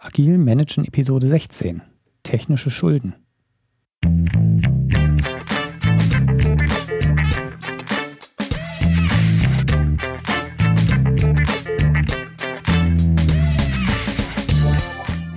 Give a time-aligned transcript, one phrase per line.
[0.00, 1.82] Agil Managen Episode 16.
[2.22, 3.16] Technische Schulden.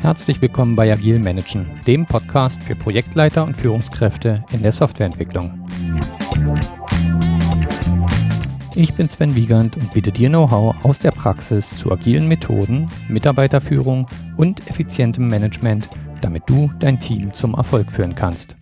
[0.01, 5.65] Herzlich willkommen bei Agil Managen, dem Podcast für Projektleiter und Führungskräfte in der Softwareentwicklung.
[8.73, 14.07] Ich bin Sven Wiegand und biete dir Know-how aus der Praxis zu agilen Methoden, Mitarbeiterführung
[14.41, 15.87] und effizientem Management,
[16.19, 18.55] damit du dein Team zum Erfolg führen kannst.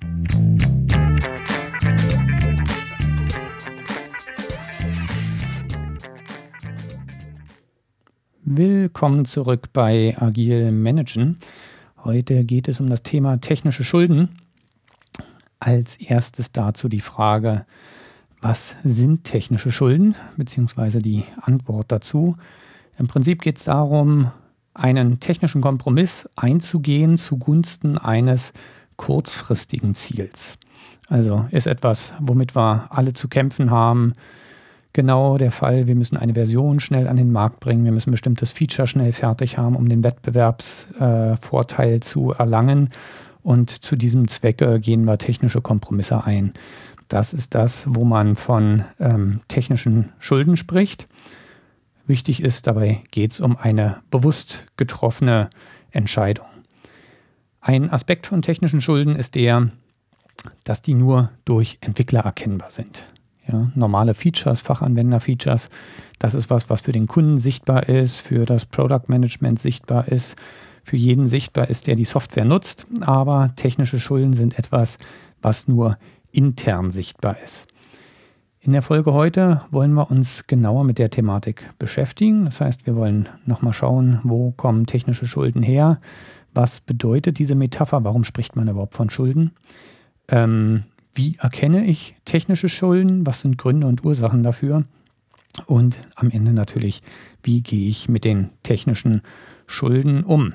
[8.43, 11.37] Willkommen zurück bei Agil Managen.
[12.03, 14.37] Heute geht es um das Thema technische Schulden.
[15.61, 17.65] Als erstes dazu die Frage,
[18.41, 22.35] was sind technische Schulden, beziehungsweise die Antwort dazu.
[22.97, 24.31] Im Prinzip geht es darum,
[24.73, 28.53] einen technischen Kompromiss einzugehen zugunsten eines
[28.97, 30.57] kurzfristigen Ziels.
[31.07, 34.13] Also ist etwas, womit wir alle zu kämpfen haben,
[34.93, 38.51] genau der Fall, wir müssen eine Version schnell an den Markt bringen, wir müssen bestimmtes
[38.51, 42.89] Feature schnell fertig haben, um den Wettbewerbsvorteil äh, zu erlangen.
[43.41, 46.53] Und zu diesem Zwecke gehen wir technische Kompromisse ein.
[47.07, 51.07] Das ist das, wo man von ähm, technischen Schulden spricht.
[52.09, 55.51] Wichtig ist, dabei geht es um eine bewusst getroffene
[55.91, 56.47] Entscheidung.
[57.61, 59.69] Ein Aspekt von technischen Schulden ist der,
[60.63, 63.05] dass die nur durch Entwickler erkennbar sind.
[63.47, 65.69] Ja, normale Features, Fachanwender-Features,
[66.17, 70.35] das ist was, was für den Kunden sichtbar ist, für das Product Management sichtbar ist,
[70.83, 72.87] für jeden sichtbar ist, der die Software nutzt.
[73.01, 74.97] Aber technische Schulden sind etwas,
[75.43, 75.99] was nur
[76.31, 77.67] intern sichtbar ist.
[78.61, 82.43] In der Folge heute wollen wir uns genauer mit der Thematik beschäftigen.
[82.43, 86.01] Das heißt, wir wollen nochmal schauen, wo kommen technische Schulden her?
[86.53, 88.03] Was bedeutet diese Metapher?
[88.03, 89.51] Warum spricht man überhaupt von Schulden?
[90.27, 90.83] Ähm,
[91.13, 93.25] wie erkenne ich technische Schulden?
[93.25, 94.83] Was sind Gründe und Ursachen dafür?
[95.65, 97.01] Und am Ende natürlich,
[97.41, 99.21] wie gehe ich mit den technischen
[99.67, 100.53] Schulden um?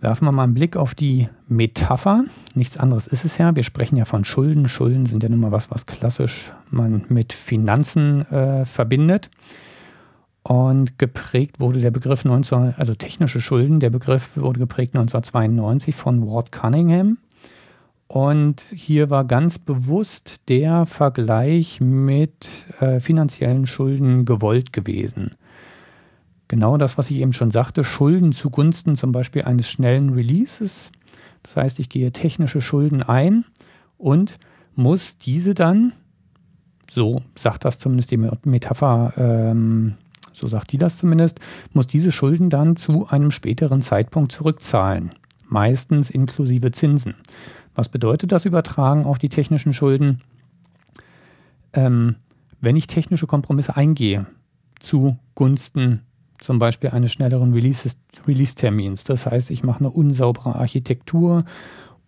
[0.00, 2.24] Werfen wir mal einen Blick auf die Metapher.
[2.54, 3.56] Nichts anderes ist es ja.
[3.56, 4.68] Wir sprechen ja von Schulden.
[4.68, 9.30] Schulden sind ja nun mal was, was klassisch man mit Finanzen äh, verbindet.
[10.42, 16.24] Und geprägt wurde der Begriff 19, also technische Schulden, der Begriff wurde geprägt 1992 von
[16.26, 17.18] Ward Cunningham.
[18.06, 25.34] Und hier war ganz bewusst der Vergleich mit äh, finanziellen Schulden gewollt gewesen
[26.48, 30.90] genau das, was ich eben schon sagte, Schulden zugunsten zum Beispiel eines schnellen Releases.
[31.42, 33.44] Das heißt, ich gehe technische Schulden ein
[33.98, 34.38] und
[34.74, 35.92] muss diese dann,
[36.92, 39.94] so sagt das zumindest die Metapher, ähm,
[40.32, 41.40] so sagt die das zumindest,
[41.72, 45.12] muss diese Schulden dann zu einem späteren Zeitpunkt zurückzahlen.
[45.48, 47.14] Meistens inklusive Zinsen.
[47.74, 50.22] Was bedeutet das übertragen auf die technischen Schulden?
[51.72, 52.16] Ähm,
[52.60, 54.26] wenn ich technische Kompromisse eingehe
[54.80, 56.02] zugunsten
[56.46, 59.04] zum Beispiel eines schnelleren Release-Termins.
[59.04, 61.44] Das heißt, ich mache eine unsaubere Architektur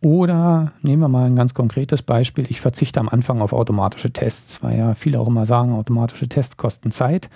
[0.01, 4.63] oder nehmen wir mal ein ganz konkretes Beispiel, ich verzichte am Anfang auf automatische Tests,
[4.63, 7.29] weil ja viele auch immer sagen, automatische Tests kosten Zeit.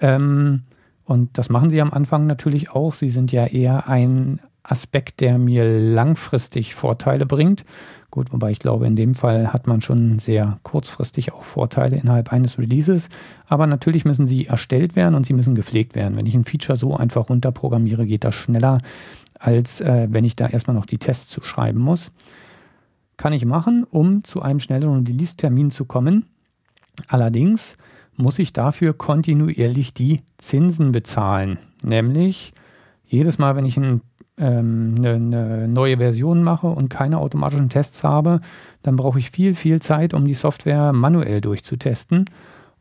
[0.00, 0.62] Ähm,
[1.04, 2.94] und das machen sie am Anfang natürlich auch.
[2.94, 7.66] Sie sind ja eher ein Aspekt, der mir langfristig Vorteile bringt.
[8.12, 12.30] Gut, wobei ich glaube, in dem Fall hat man schon sehr kurzfristig auch Vorteile innerhalb
[12.30, 13.08] eines Releases.
[13.46, 16.18] Aber natürlich müssen sie erstellt werden und sie müssen gepflegt werden.
[16.18, 18.82] Wenn ich ein Feature so einfach runterprogrammiere, geht das schneller,
[19.38, 22.12] als äh, wenn ich da erstmal noch die Tests zu schreiben muss.
[23.16, 26.26] Kann ich machen, um zu einem schnelleren Release-Termin zu kommen.
[27.08, 27.78] Allerdings
[28.14, 31.56] muss ich dafür kontinuierlich die Zinsen bezahlen.
[31.82, 32.52] Nämlich
[33.06, 34.02] jedes Mal, wenn ich ein
[34.38, 38.40] ähm, eine, neue Version mache und keine automatischen Tests habe,
[38.82, 42.26] dann brauche ich viel, viel Zeit, um die Software manuell durchzutesten.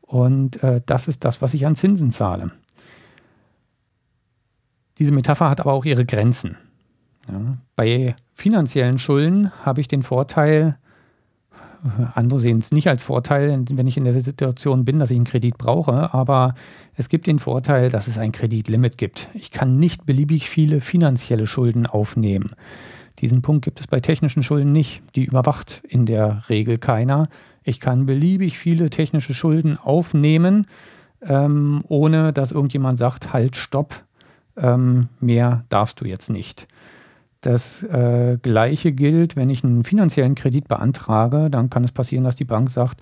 [0.01, 2.51] Und äh, das ist das, was ich an Zinsen zahle.
[4.97, 6.57] Diese Metapher hat aber auch ihre Grenzen.
[7.31, 7.57] Ja.
[7.75, 10.77] Bei finanziellen Schulden habe ich den Vorteil,
[12.13, 15.25] andere sehen es nicht als Vorteil, wenn ich in der Situation bin, dass ich einen
[15.25, 16.53] Kredit brauche, aber
[16.95, 19.29] es gibt den Vorteil, dass es ein Kreditlimit gibt.
[19.33, 22.51] Ich kann nicht beliebig viele finanzielle Schulden aufnehmen.
[23.19, 25.01] Diesen Punkt gibt es bei technischen Schulden nicht.
[25.15, 27.29] Die überwacht in der Regel keiner.
[27.63, 30.65] Ich kann beliebig viele technische Schulden aufnehmen,
[31.21, 34.03] ähm, ohne dass irgendjemand sagt, halt, stopp,
[34.57, 36.67] ähm, mehr darfst du jetzt nicht.
[37.41, 42.35] Das äh, gleiche gilt, wenn ich einen finanziellen Kredit beantrage, dann kann es passieren, dass
[42.35, 43.01] die Bank sagt,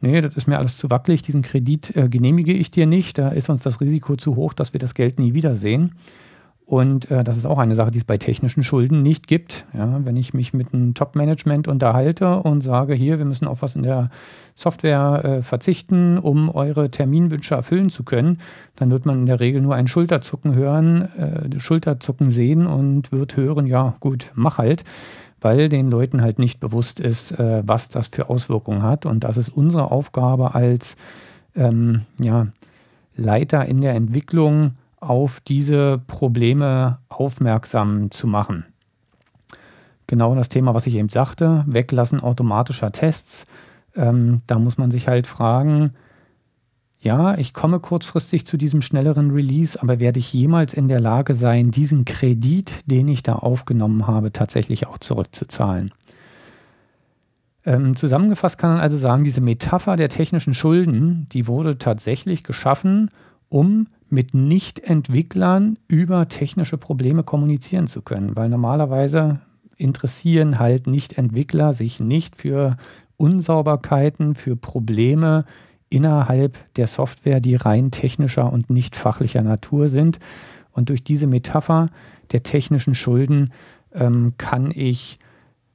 [0.00, 3.30] nee, das ist mir alles zu wackelig, diesen Kredit äh, genehmige ich dir nicht, da
[3.30, 5.92] ist uns das Risiko zu hoch, dass wir das Geld nie wiedersehen.
[6.68, 9.64] Und äh, das ist auch eine Sache, die es bei technischen Schulden nicht gibt.
[9.72, 13.74] Ja, wenn ich mich mit einem Top-Management unterhalte und sage, hier, wir müssen auf was
[13.74, 14.10] in der
[14.54, 18.40] Software äh, verzichten, um eure Terminwünsche erfüllen zu können,
[18.76, 23.34] dann wird man in der Regel nur ein Schulterzucken hören, äh, Schulterzucken sehen und wird
[23.34, 24.84] hören, ja gut, mach halt,
[25.40, 29.06] weil den Leuten halt nicht bewusst ist, äh, was das für Auswirkungen hat.
[29.06, 30.96] Und das ist unsere Aufgabe als
[31.56, 32.48] ähm, ja,
[33.16, 38.64] Leiter in der Entwicklung, auf diese Probleme aufmerksam zu machen.
[40.06, 43.46] Genau das Thema, was ich eben sagte, Weglassen automatischer Tests.
[43.94, 45.92] Ähm, da muss man sich halt fragen,
[47.00, 51.34] ja, ich komme kurzfristig zu diesem schnelleren Release, aber werde ich jemals in der Lage
[51.34, 55.92] sein, diesen Kredit, den ich da aufgenommen habe, tatsächlich auch zurückzuzahlen?
[57.64, 63.10] Ähm, zusammengefasst kann man also sagen, diese Metapher der technischen Schulden, die wurde tatsächlich geschaffen,
[63.48, 69.40] um mit Nicht-Entwicklern über technische Probleme kommunizieren zu können, weil normalerweise
[69.76, 72.76] interessieren halt Nicht-Entwickler sich nicht für
[73.16, 75.44] Unsauberkeiten, für Probleme
[75.90, 80.18] innerhalb der Software, die rein technischer und nicht fachlicher Natur sind.
[80.72, 81.88] Und durch diese Metapher
[82.32, 83.52] der technischen Schulden
[83.94, 85.18] ähm, kann ich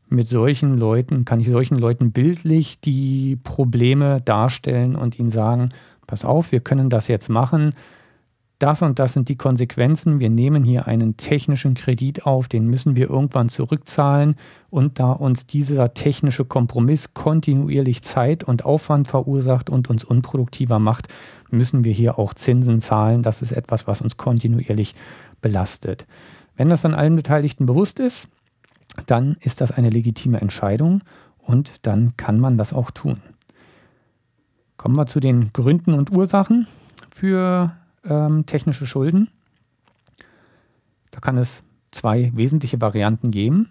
[0.10, 5.70] mit solchen Leuten, kann ich solchen Leuten bildlich die Probleme darstellen und ihnen sagen,
[6.06, 7.74] pass auf, wir können das jetzt machen,
[8.60, 10.20] das und das sind die Konsequenzen.
[10.20, 14.36] Wir nehmen hier einen technischen Kredit auf, den müssen wir irgendwann zurückzahlen.
[14.70, 21.08] Und da uns dieser technische Kompromiss kontinuierlich Zeit und Aufwand verursacht und uns unproduktiver macht,
[21.52, 23.22] müssen wir hier auch Zinsen zahlen.
[23.22, 24.96] Das ist etwas, was uns kontinuierlich
[25.42, 26.06] belastet.
[26.56, 28.28] Wenn das dann allen Beteiligten bewusst ist,
[29.08, 31.02] dann ist das eine legitime Entscheidung
[31.40, 33.22] und dann kann man das auch tun.
[34.78, 36.68] Kommen wir zu den Gründen und Ursachen
[37.14, 37.74] für
[38.06, 39.30] ähm, technische Schulden.
[41.12, 43.70] Da kann es zwei wesentliche Varianten geben.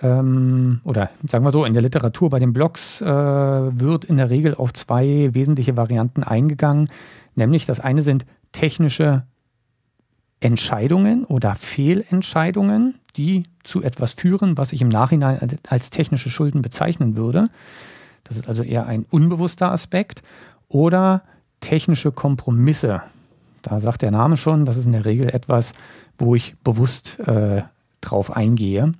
[0.00, 4.30] Ähm, oder sagen wir so, in der Literatur bei den Blogs äh, wird in der
[4.30, 6.88] Regel auf zwei wesentliche Varianten eingegangen.
[7.34, 9.24] Nämlich das eine sind technische
[10.40, 16.62] Entscheidungen oder Fehlentscheidungen, die zu etwas führen, was ich im Nachhinein als, als technische Schulden
[16.62, 17.48] bezeichnen würde.
[18.24, 20.22] Das ist also eher ein unbewusster Aspekt.
[20.68, 21.22] Oder
[21.60, 23.02] technische Kompromisse,
[23.62, 25.72] da sagt der Name schon, das ist in der Regel etwas,
[26.18, 27.62] wo ich bewusst äh,
[28.00, 28.92] drauf eingehe.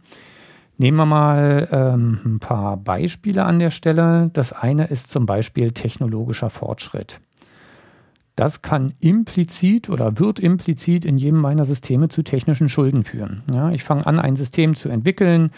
[0.76, 4.30] Nehmen wir mal ähm, ein paar Beispiele an der Stelle.
[4.32, 7.20] Das eine ist zum Beispiel technologischer Fortschritt.
[8.36, 13.42] Das kann implizit oder wird implizit in jedem meiner Systeme zu technischen Schulden führen.
[13.52, 15.50] Ja, ich fange an, ein System zu entwickeln.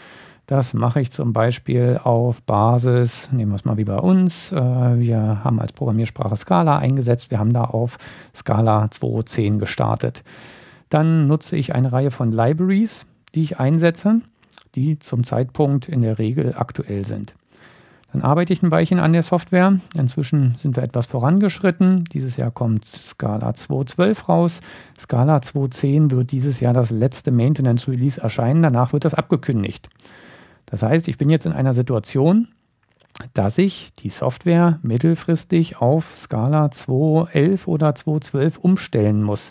[0.50, 4.50] Das mache ich zum Beispiel auf Basis, nehmen wir es mal wie bei uns.
[4.50, 7.30] Äh, wir haben als Programmiersprache Scala eingesetzt.
[7.30, 7.98] Wir haben da auf
[8.34, 10.24] Scala 2.10 gestartet.
[10.88, 13.06] Dann nutze ich eine Reihe von Libraries,
[13.36, 14.22] die ich einsetze,
[14.74, 17.32] die zum Zeitpunkt in der Regel aktuell sind.
[18.12, 19.78] Dann arbeite ich ein Weilchen an der Software.
[19.94, 22.02] Inzwischen sind wir etwas vorangeschritten.
[22.12, 24.60] Dieses Jahr kommt Scala 2.12 raus.
[24.98, 28.64] Scala 2.10 wird dieses Jahr das letzte Maintenance Release erscheinen.
[28.64, 29.88] Danach wird das abgekündigt.
[30.70, 32.48] Das heißt, ich bin jetzt in einer Situation,
[33.34, 39.50] dass ich die Software mittelfristig auf Scala 2.11 oder 2.12 umstellen muss.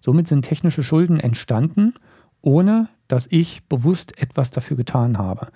[0.00, 1.94] Somit sind technische Schulden entstanden,
[2.40, 5.48] ohne dass ich bewusst etwas dafür getan habe.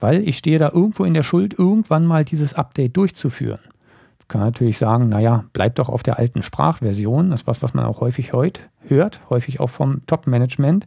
[0.00, 3.60] Weil ich stehe da irgendwo in der Schuld, irgendwann mal dieses Update durchzuführen.
[4.20, 7.30] Ich kann natürlich sagen, naja, bleib doch auf der alten Sprachversion.
[7.30, 10.86] Das ist was, was man auch häufig heute hört, häufig auch vom Top-Management.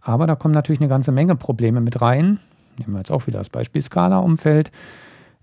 [0.00, 2.40] Aber da kommen natürlich eine ganze Menge Probleme mit rein
[2.78, 4.70] nehmen wir jetzt auch wieder das Beispiel Scala-Umfeld.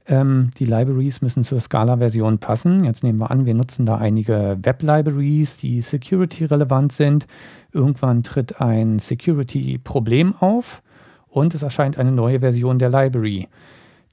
[0.08, 2.84] Ähm, die Libraries müssen zur Scala-Version passen.
[2.84, 7.26] Jetzt nehmen wir an, wir nutzen da einige Web-Libraries, die security-relevant sind.
[7.72, 10.84] Irgendwann tritt ein Security-Problem auf
[11.28, 13.48] und es erscheint eine neue Version der Library.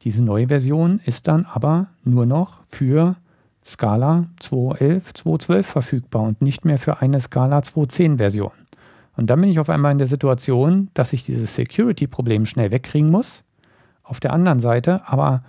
[0.02, 3.16] Diese neue Version ist dann aber nur noch für
[3.64, 8.61] Scala 2.11, 2.12 verfügbar und nicht mehr für eine Scala 2.10 Version.
[9.16, 13.10] Und dann bin ich auf einmal in der Situation, dass ich dieses Security-Problem schnell wegkriegen
[13.10, 13.42] muss.
[14.02, 15.44] Auf der anderen Seite aber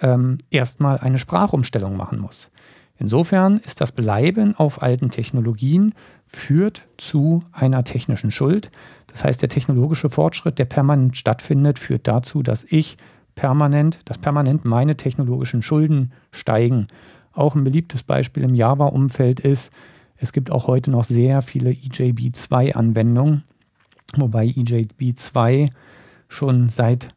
[0.00, 2.50] ähm, erstmal eine Sprachumstellung machen muss.
[2.98, 5.94] Insofern ist das Bleiben auf alten Technologien
[6.24, 8.70] führt zu einer technischen Schuld.
[9.08, 12.96] Das heißt, der technologische Fortschritt, der permanent stattfindet, führt dazu, dass ich
[13.34, 16.88] permanent, dass permanent meine technologischen Schulden steigen.
[17.32, 19.70] Auch ein beliebtes Beispiel im Java-Umfeld ist,
[20.18, 23.42] es gibt auch heute noch sehr viele EJB2-Anwendungen,
[24.16, 25.70] wobei EJB2
[26.28, 27.08] schon seit,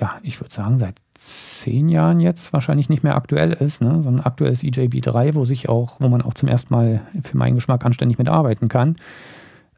[0.00, 4.02] ja, ich würde sagen, seit zehn Jahren jetzt wahrscheinlich nicht mehr aktuell ist, ne?
[4.02, 7.54] sondern aktuell ist EJB3, wo sich auch, wo man auch zum ersten Mal für meinen
[7.54, 8.96] Geschmack anständig mitarbeiten kann.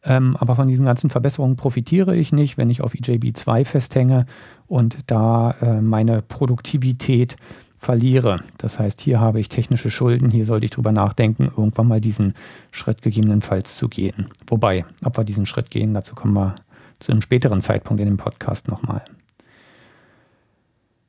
[0.03, 4.27] Ähm, aber von diesen ganzen Verbesserungen profitiere ich nicht, wenn ich auf EJB2 festhänge
[4.67, 7.37] und da äh, meine Produktivität
[7.85, 8.41] verliere.
[8.59, 12.35] Das heißt, hier habe ich technische Schulden, hier sollte ich drüber nachdenken, irgendwann mal diesen
[12.71, 14.31] Schritt gegebenenfalls zu gehen.
[14.47, 16.57] Wobei, ob wir diesen Schritt gehen, dazu kommen wir
[16.99, 19.05] zu einem späteren Zeitpunkt in dem Podcast nochmal.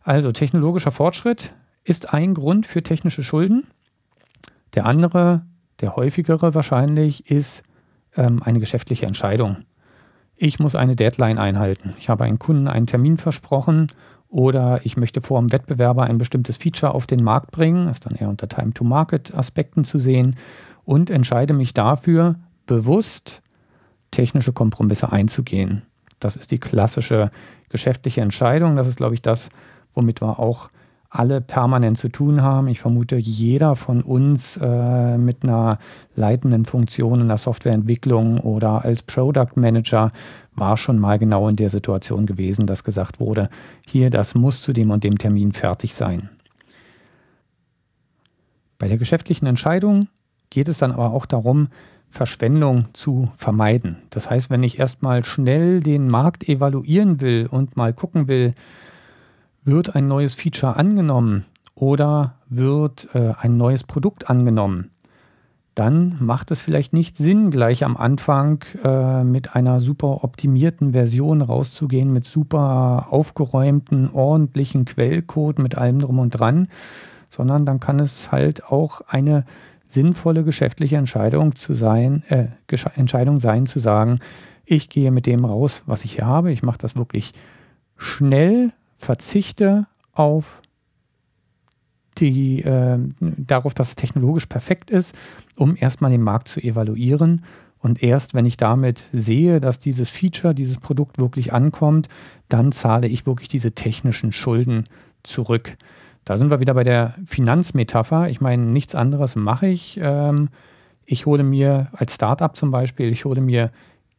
[0.03, 1.53] Also technologischer Fortschritt
[1.83, 3.65] ist ein Grund für technische Schulden.
[4.75, 5.43] Der andere,
[5.79, 7.63] der häufigere wahrscheinlich, ist
[8.17, 9.57] ähm, eine geschäftliche Entscheidung.
[10.35, 11.93] Ich muss eine Deadline einhalten.
[11.97, 13.87] Ich habe einen Kunden einen Termin versprochen
[14.35, 18.15] oder ich möchte vor dem Wettbewerber ein bestimmtes Feature auf den Markt bringen, ist dann
[18.15, 20.35] eher unter Time-to-Market-Aspekten zu sehen,
[20.83, 22.35] und entscheide mich dafür,
[22.67, 23.41] bewusst
[24.11, 25.83] technische Kompromisse einzugehen.
[26.19, 27.31] Das ist die klassische
[27.69, 28.75] geschäftliche Entscheidung.
[28.75, 29.49] Das ist, glaube ich, das,
[29.93, 30.69] womit wir auch
[31.09, 32.67] alle permanent zu tun haben.
[32.67, 35.79] Ich vermute, jeder von uns äh, mit einer
[36.15, 40.11] leitenden Funktion in der Softwareentwicklung oder als Product Manager
[40.55, 43.49] war schon mal genau in der Situation gewesen, dass gesagt wurde,
[43.85, 46.29] hier, das muss zu dem und dem Termin fertig sein.
[48.77, 50.07] Bei der geschäftlichen Entscheidung
[50.49, 51.69] geht es dann aber auch darum,
[52.09, 53.97] Verschwendung zu vermeiden.
[54.09, 58.53] Das heißt, wenn ich erstmal schnell den Markt evaluieren will und mal gucken will,
[59.63, 64.91] wird ein neues Feature angenommen oder wird äh, ein neues Produkt angenommen,
[65.75, 71.41] dann macht es vielleicht nicht Sinn, gleich am Anfang äh, mit einer super optimierten Version
[71.41, 76.69] rauszugehen, mit super aufgeräumten, ordentlichen Quellcode, mit allem drum und dran,
[77.29, 79.43] sondern dann kann es halt auch eine
[79.89, 82.47] sinnvolle geschäftliche Entscheidung zu sein, äh,
[82.95, 84.19] Entscheidung sein, zu sagen,
[84.65, 87.33] ich gehe mit dem raus, was ich hier habe, ich mache das wirklich
[87.97, 90.61] schnell, verzichte auf
[92.19, 95.15] die, äh, darauf, dass es technologisch perfekt ist,
[95.55, 97.43] um erstmal den Markt zu evaluieren.
[97.79, 102.09] Und erst wenn ich damit sehe, dass dieses Feature, dieses Produkt wirklich ankommt,
[102.49, 104.85] dann zahle ich wirklich diese technischen Schulden
[105.23, 105.77] zurück.
[106.23, 108.29] Da sind wir wieder bei der Finanzmetapher.
[108.29, 109.99] Ich meine, nichts anderes mache ich.
[110.01, 110.49] Ähm,
[111.05, 113.71] ich hole mir als Startup zum Beispiel, ich hole mir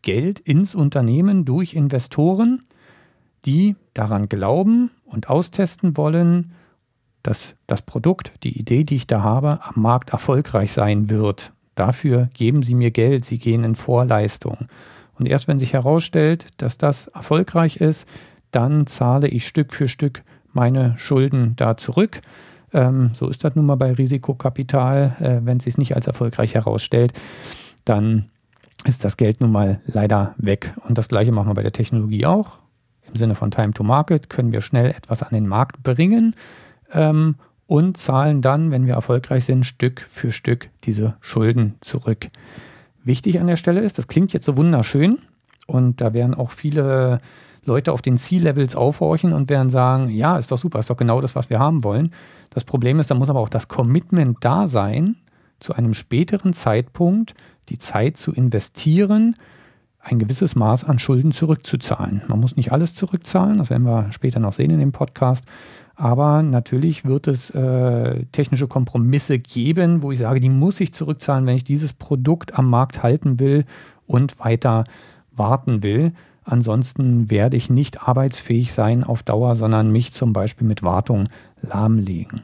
[0.03, 2.63] Geld ins Unternehmen durch Investoren,
[3.45, 6.53] die daran glauben und austesten wollen,
[7.27, 11.53] dass das Produkt, die Idee, die ich da habe, am Markt erfolgreich sein wird.
[11.75, 14.69] Dafür geben Sie mir Geld, Sie gehen in Vorleistung.
[15.19, 18.07] Und erst wenn sich herausstellt, dass das erfolgreich ist,
[18.51, 22.21] dann zahle ich Stück für Stück meine Schulden da zurück.
[22.73, 25.17] Ähm, so ist das nun mal bei Risikokapital.
[25.21, 27.13] Äh, wenn es sich nicht als erfolgreich herausstellt,
[27.85, 28.27] dann
[28.85, 30.75] ist das Geld nun mal leider weg.
[30.89, 32.59] Und das gleiche machen wir bei der Technologie auch
[33.09, 36.35] im Sinne von Time to Market können wir schnell etwas an den Markt bringen
[36.93, 42.29] ähm, und zahlen dann, wenn wir erfolgreich sind, Stück für Stück diese Schulden zurück.
[43.03, 45.19] Wichtig an der Stelle ist, das klingt jetzt so wunderschön
[45.67, 47.21] und da werden auch viele
[47.65, 51.21] Leute auf den C-Levels aufhorchen und werden sagen, ja, ist doch super, ist doch genau
[51.21, 52.13] das, was wir haben wollen.
[52.51, 55.17] Das Problem ist, da muss aber auch das Commitment da sein,
[55.59, 57.35] zu einem späteren Zeitpunkt
[57.69, 59.37] die Zeit zu investieren,
[59.99, 62.23] ein gewisses Maß an Schulden zurückzuzahlen.
[62.29, 65.45] Man muss nicht alles zurückzahlen, das werden wir später noch sehen in dem Podcast.
[65.97, 71.47] Aber natürlich wird es äh, technische Kompromisse geben, wo ich sage, die muss ich zurückzahlen,
[71.47, 73.65] wenn ich dieses Produkt am Markt halten will
[74.07, 74.85] und weiter
[75.33, 76.13] warten will.
[76.45, 81.31] Ansonsten werde ich nicht arbeitsfähig sein auf Dauer, sondern mich zum Beispiel mit Wartung
[81.63, 82.43] lahmlegen.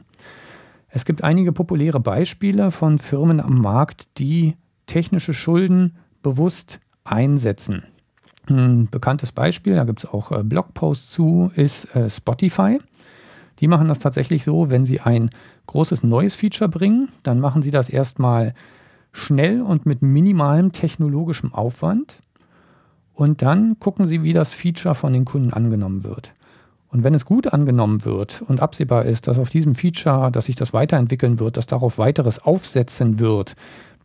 [0.89, 4.55] Es gibt einige populäre Beispiele von Firmen am Markt, die
[4.87, 7.83] technische Schulden bewusst einsetzen.
[8.49, 12.79] Ein bekanntes Beispiel, da gibt es auch äh, Blogposts zu, ist äh, Spotify.
[13.59, 15.29] Die machen das tatsächlich so, wenn sie ein
[15.67, 18.53] großes neues Feature bringen, dann machen sie das erstmal
[19.11, 22.19] schnell und mit minimalem technologischem Aufwand.
[23.13, 26.33] Und dann gucken sie, wie das Feature von den Kunden angenommen wird.
[26.89, 30.55] Und wenn es gut angenommen wird und absehbar ist, dass auf diesem Feature, dass sich
[30.55, 33.55] das weiterentwickeln wird, dass darauf weiteres aufsetzen wird,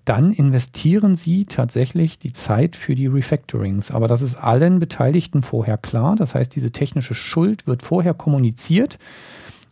[0.09, 3.91] dann investieren sie tatsächlich die Zeit für die Refactorings.
[3.91, 6.17] Aber das ist allen Beteiligten vorher klar.
[6.17, 8.99] Das heißt, diese technische Schuld wird vorher kommuniziert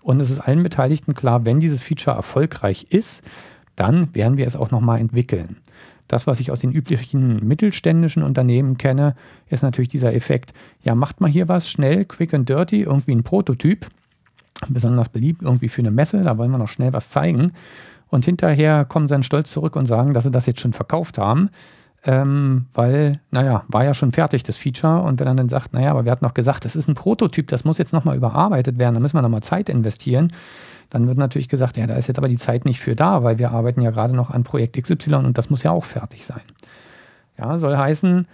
[0.03, 3.23] und es ist allen Beteiligten klar, wenn dieses Feature erfolgreich ist,
[3.77, 5.57] dann werden wir es auch nochmal entwickeln.
[6.07, 9.17] Das, was ich aus den üblichen mittelständischen Unternehmen kenne,
[9.49, 10.53] ist natürlich dieser Effekt.
[10.85, 13.89] Ja, macht mal hier was schnell, quick and dirty, irgendwie ein Prototyp,
[14.69, 17.53] besonders beliebt irgendwie für eine Messe, da wollen wir noch schnell was zeigen.
[18.09, 21.19] Und hinterher kommen sie dann stolz zurück und sagen, dass sie das jetzt schon verkauft
[21.19, 21.51] haben.
[22.05, 25.03] Ähm, weil, naja, war ja schon fertig, das Feature.
[25.03, 27.49] Und wenn er dann sagt, naja, aber wir hatten noch gesagt, das ist ein Prototyp,
[27.49, 30.33] das muss jetzt nochmal überarbeitet werden, da müssen wir nochmal Zeit investieren.
[30.91, 33.39] Dann wird natürlich gesagt, ja, da ist jetzt aber die Zeit nicht für da, weil
[33.39, 36.43] wir arbeiten ja gerade noch an Projekt XY und das muss ja auch fertig sein.
[37.39, 38.29] Ja, soll heißen,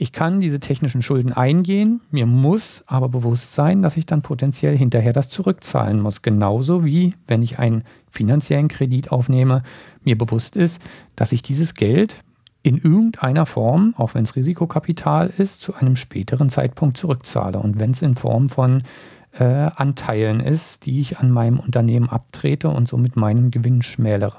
[0.00, 4.78] Ich kann diese technischen Schulden eingehen, mir muss aber bewusst sein, dass ich dann potenziell
[4.78, 6.22] hinterher das zurückzahlen muss.
[6.22, 9.64] Genauso wie wenn ich einen finanziellen Kredit aufnehme,
[10.04, 10.80] mir bewusst ist,
[11.16, 12.22] dass ich dieses Geld
[12.62, 17.58] in irgendeiner Form, auch wenn es Risikokapital ist, zu einem späteren Zeitpunkt zurückzahle.
[17.58, 18.84] Und wenn es in Form von
[19.32, 24.36] äh, Anteilen ist, die ich an meinem Unternehmen abtrete und somit meinen Gewinn schmälere.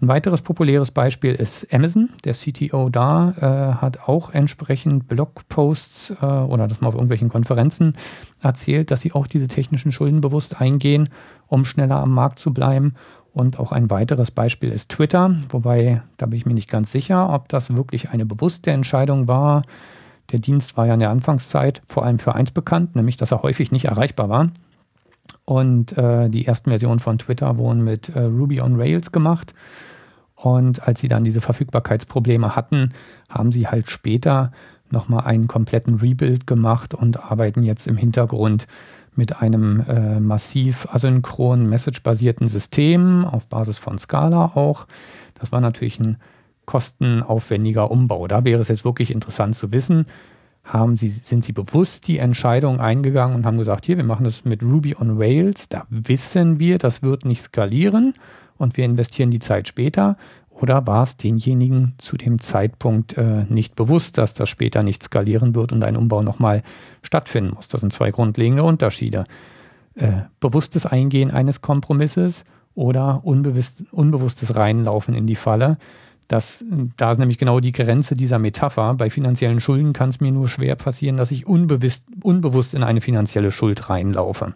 [0.00, 2.10] Ein weiteres populäres Beispiel ist Amazon.
[2.24, 7.94] Der CTO da äh, hat auch entsprechend Blogposts äh, oder das mal auf irgendwelchen Konferenzen
[8.40, 11.08] erzählt, dass sie auch diese technischen Schulden bewusst eingehen,
[11.48, 12.94] um schneller am Markt zu bleiben.
[13.32, 17.32] Und auch ein weiteres Beispiel ist Twitter, wobei da bin ich mir nicht ganz sicher,
[17.32, 19.62] ob das wirklich eine bewusste Entscheidung war.
[20.30, 23.42] Der Dienst war ja in der Anfangszeit vor allem für eins bekannt, nämlich dass er
[23.42, 24.50] häufig nicht erreichbar war.
[25.44, 29.54] Und äh, die ersten Versionen von Twitter wurden mit äh, Ruby on Rails gemacht.
[30.40, 32.90] Und als sie dann diese Verfügbarkeitsprobleme hatten,
[33.28, 34.52] haben sie halt später
[34.90, 38.66] nochmal einen kompletten Rebuild gemacht und arbeiten jetzt im Hintergrund
[39.16, 44.86] mit einem äh, massiv asynchronen Message-basierten System auf Basis von Scala auch.
[45.34, 46.18] Das war natürlich ein
[46.66, 48.28] kostenaufwendiger Umbau.
[48.28, 50.06] Da wäre es jetzt wirklich interessant zu wissen,
[50.62, 54.44] haben sie, sind sie bewusst die Entscheidung eingegangen und haben gesagt, hier, wir machen das
[54.44, 58.14] mit Ruby on Rails, da wissen wir, das wird nicht skalieren
[58.58, 60.16] und wir investieren die Zeit später?
[60.50, 65.54] Oder war es denjenigen zu dem Zeitpunkt äh, nicht bewusst, dass das später nicht skalieren
[65.54, 66.62] wird und ein Umbau nochmal
[67.02, 67.68] stattfinden muss?
[67.68, 69.24] Das sind zwei grundlegende Unterschiede.
[69.94, 75.78] Äh, bewusstes Eingehen eines Kompromisses oder unbewusst, unbewusstes Reinlaufen in die Falle.
[76.28, 76.62] Das,
[76.96, 78.94] da ist nämlich genau die Grenze dieser Metapher.
[78.94, 83.00] Bei finanziellen Schulden kann es mir nur schwer passieren, dass ich unbewusst, unbewusst in eine
[83.00, 84.54] finanzielle Schuld reinlaufe.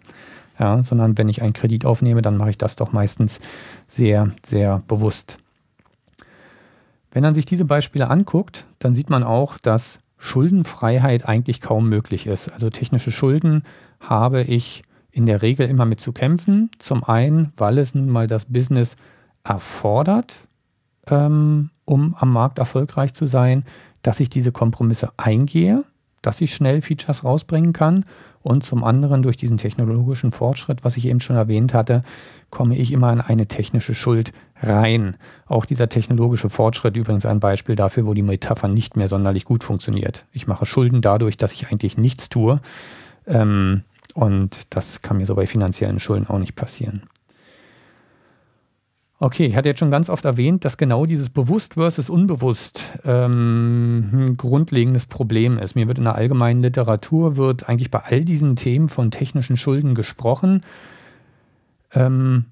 [0.59, 3.39] Ja, sondern wenn ich einen Kredit aufnehme, dann mache ich das doch meistens
[3.95, 5.37] sehr, sehr bewusst.
[7.11, 12.27] Wenn man sich diese Beispiele anguckt, dann sieht man auch, dass Schuldenfreiheit eigentlich kaum möglich
[12.27, 12.51] ist.
[12.51, 13.63] Also technische Schulden
[13.99, 16.71] habe ich in der Regel immer mit zu kämpfen.
[16.79, 18.95] Zum einen, weil es nun mal das Business
[19.43, 20.35] erfordert,
[21.07, 23.65] ähm, um am Markt erfolgreich zu sein,
[24.01, 25.83] dass ich diese Kompromisse eingehe,
[26.21, 28.05] dass ich schnell Features rausbringen kann
[28.43, 32.03] und zum anderen durch diesen technologischen Fortschritt, was ich eben schon erwähnt hatte,
[32.49, 35.17] komme ich immer in eine technische Schuld rein.
[35.47, 39.63] Auch dieser technologische Fortschritt übrigens ein Beispiel dafür, wo die Metapher nicht mehr sonderlich gut
[39.63, 40.25] funktioniert.
[40.33, 42.61] Ich mache Schulden dadurch, dass ich eigentlich nichts tue.
[43.25, 47.03] Ähm, und das kann mir so bei finanziellen Schulden auch nicht passieren.
[49.23, 54.09] Okay, ich hatte jetzt schon ganz oft erwähnt, dass genau dieses bewusst versus unbewusst ähm,
[54.11, 55.75] ein grundlegendes Problem ist.
[55.75, 59.95] Mir wird in der allgemeinen Literatur wird eigentlich bei all diesen Themen von technischen Schulden
[59.95, 60.65] gesprochen.
[61.93, 62.47] Ähm,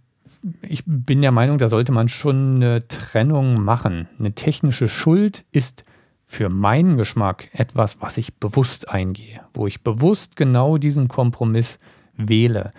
[0.62, 4.08] ich bin der Meinung, da sollte man schon eine Trennung machen.
[4.18, 5.84] Eine technische Schuld ist
[6.26, 11.80] für meinen Geschmack etwas, was ich bewusst eingehe, wo ich bewusst genau diesen Kompromiss
[12.16, 12.72] wähle.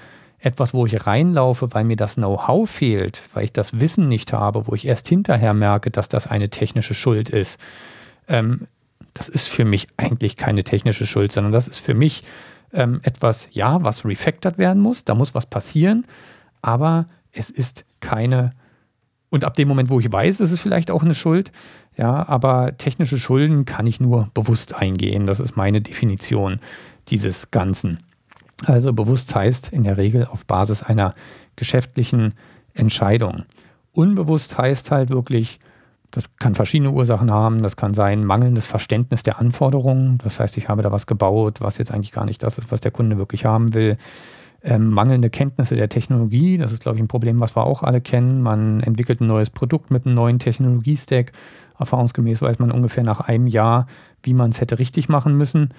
[0.43, 4.67] Etwas, wo ich reinlaufe, weil mir das Know-how fehlt, weil ich das Wissen nicht habe,
[4.67, 7.61] wo ich erst hinterher merke, dass das eine technische Schuld ist.
[8.29, 8.67] Ähm,
[9.15, 12.25] das ist für mich eigentlich keine technische Schuld, sondern das ist für mich
[12.73, 15.05] ähm, etwas, ja, was refactored werden muss.
[15.05, 16.05] Da muss was passieren
[16.63, 18.53] aber es ist keine,
[19.29, 21.53] und ab dem Moment, wo ich weiß, ist es vielleicht auch eine Schuld,
[21.97, 25.27] ja, aber technische Schulden kann ich nur bewusst eingehen.
[25.27, 26.61] Das ist meine Definition
[27.09, 27.99] dieses Ganzen.
[28.64, 31.14] Also bewusst heißt in der Regel auf Basis einer
[31.57, 32.35] geschäftlichen
[32.75, 33.44] Entscheidung.
[33.92, 35.61] Unbewusst heißt halt wirklich,
[36.11, 37.62] das kann verschiedene Ursachen haben.
[37.62, 40.18] Das kann sein mangelndes Verständnis der Anforderungen.
[40.22, 42.81] Das heißt, ich habe da was gebaut, was jetzt eigentlich gar nicht das ist, was
[42.81, 43.96] der Kunde wirklich haben will
[44.64, 46.59] ähm, mangelnde Kenntnisse der Technologie.
[46.59, 48.42] Das ist, glaube ich, ein Problem, was wir auch alle kennen.
[48.42, 51.33] Man entwickelt ein neues Produkt mit einem neuen Technologiestack.
[51.79, 53.87] Erfahrungsgemäß weiß man ungefähr nach einem Jahr,
[54.22, 55.70] wie man es hätte richtig machen müssen,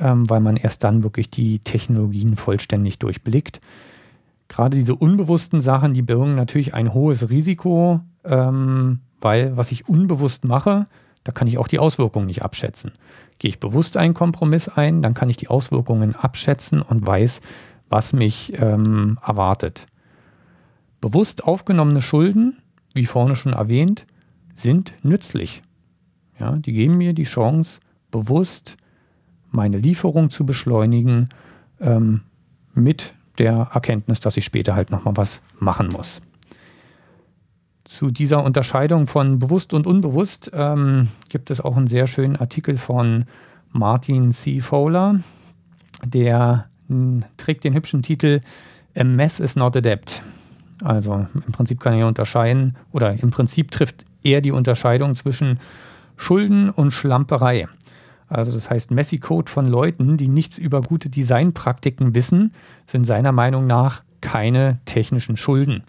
[0.00, 3.60] ähm, weil man erst dann wirklich die Technologien vollständig durchblickt.
[4.48, 10.44] Gerade diese unbewussten Sachen, die birgen natürlich ein hohes Risiko, ähm, weil was ich unbewusst
[10.44, 10.86] mache,
[11.24, 12.92] da kann ich auch die Auswirkungen nicht abschätzen.
[13.38, 17.40] Gehe ich bewusst einen Kompromiss ein, dann kann ich die Auswirkungen abschätzen und weiß,
[17.88, 19.86] was mich ähm, erwartet.
[21.00, 22.58] Bewusst aufgenommene Schulden,
[22.94, 24.06] wie vorne schon erwähnt,
[24.54, 25.62] sind nützlich.
[26.38, 27.80] Ja, die geben mir die Chance,
[28.10, 28.76] bewusst
[29.50, 31.28] meine Lieferung zu beschleunigen,
[31.80, 32.22] ähm,
[32.74, 36.20] mit der Erkenntnis, dass ich später halt nochmal was machen muss.
[37.84, 42.78] Zu dieser Unterscheidung von bewusst und unbewusst ähm, gibt es auch einen sehr schönen Artikel
[42.78, 43.26] von
[43.72, 44.60] Martin C.
[44.60, 45.20] Fowler,
[46.04, 46.66] der
[47.36, 48.40] trägt den hübschen Titel
[48.96, 50.22] A Mess is not a Debt.
[50.82, 55.58] Also im Prinzip kann er unterscheiden, oder im Prinzip trifft er die Unterscheidung zwischen
[56.16, 57.68] Schulden und Schlamperei.
[58.28, 62.52] Also das heißt, Messi-Code von Leuten, die nichts über gute Designpraktiken wissen,
[62.86, 65.84] sind seiner Meinung nach keine technischen Schulden.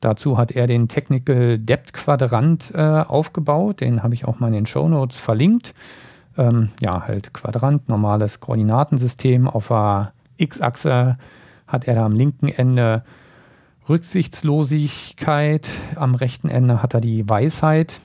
[0.00, 3.80] Dazu hat er den Technical Depth Quadrant äh, aufgebaut.
[3.80, 5.74] Den habe ich auch mal in den Show Notes verlinkt.
[6.38, 9.46] Ähm, ja, halt Quadrant, normales Koordinatensystem.
[9.46, 11.18] Auf der X-Achse
[11.66, 13.04] hat er da am linken Ende
[13.88, 18.00] Rücksichtslosigkeit, am rechten Ende hat er die Weisheit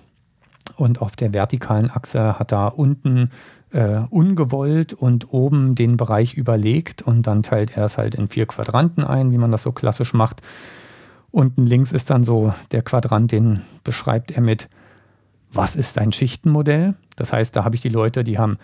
[0.78, 3.30] und auf der vertikalen Achse hat er unten
[3.76, 8.46] äh, ungewollt und oben den Bereich überlegt und dann teilt er das halt in vier
[8.46, 10.42] Quadranten ein, wie man das so klassisch macht.
[11.30, 14.70] Unten links ist dann so der Quadrant, den beschreibt er mit,
[15.52, 16.96] was ist ein Schichtenmodell?
[17.18, 18.58] Das heißt, da habe ich die Leute, die haben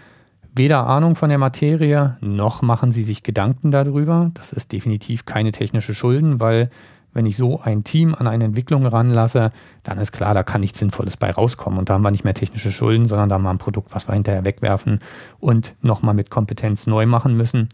[0.55, 4.31] weder Ahnung von der Materie, noch machen sie sich Gedanken darüber.
[4.33, 6.69] Das ist definitiv keine technische Schulden, weil
[7.13, 9.51] wenn ich so ein Team an eine Entwicklung ranlasse,
[9.83, 11.79] dann ist klar, da kann nichts Sinnvolles bei rauskommen.
[11.79, 14.07] Und da haben wir nicht mehr technische Schulden, sondern da haben wir ein Produkt, was
[14.07, 14.99] wir hinterher wegwerfen
[15.39, 17.69] und nochmal mit Kompetenz neu machen müssen.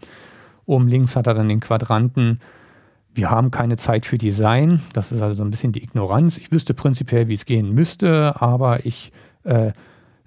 [0.66, 2.40] Oben links hat er dann den Quadranten
[3.18, 4.84] wir haben keine Zeit für Design.
[4.94, 6.38] Das ist also ein bisschen die Ignoranz.
[6.38, 9.12] Ich wüsste prinzipiell, wie es gehen müsste, aber ich
[9.44, 9.72] äh,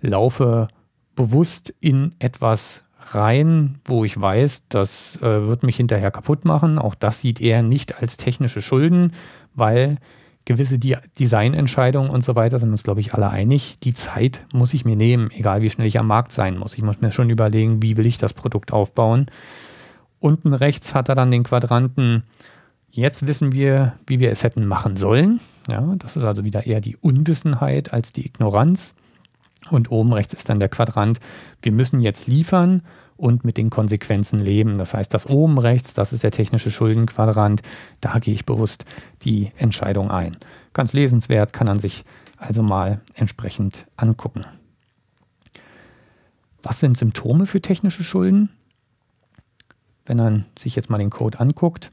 [0.00, 0.66] laufe
[1.14, 2.82] bewusst in etwas
[3.12, 6.78] rein, wo ich weiß, das äh, wird mich hinterher kaputt machen.
[6.78, 9.12] Auch das sieht er nicht als technische Schulden,
[9.54, 9.98] weil
[10.44, 13.78] gewisse Di Designentscheidungen und so weiter sind uns, glaube ich, alle einig.
[13.82, 16.74] Die Zeit muss ich mir nehmen, egal wie schnell ich am Markt sein muss.
[16.74, 19.26] Ich muss mir schon überlegen, wie will ich das Produkt aufbauen.
[20.18, 22.24] Unten rechts hat er dann den Quadranten
[22.90, 25.40] Jetzt wissen wir, wie wir es hätten machen sollen.
[25.68, 28.94] Ja, das ist also wieder eher die Unwissenheit als die Ignoranz.
[29.68, 31.20] Und oben rechts ist dann der Quadrant,
[31.60, 32.82] wir müssen jetzt liefern
[33.16, 34.78] und mit den Konsequenzen leben.
[34.78, 37.60] Das heißt, das oben rechts, das ist der technische Schuldenquadrant,
[38.00, 38.86] da gehe ich bewusst
[39.22, 40.38] die Entscheidung ein.
[40.72, 42.04] Ganz lesenswert, kann man sich
[42.38, 44.46] also mal entsprechend angucken.
[46.62, 48.50] Was sind Symptome für technische Schulden?
[50.06, 51.92] Wenn man sich jetzt mal den Code anguckt,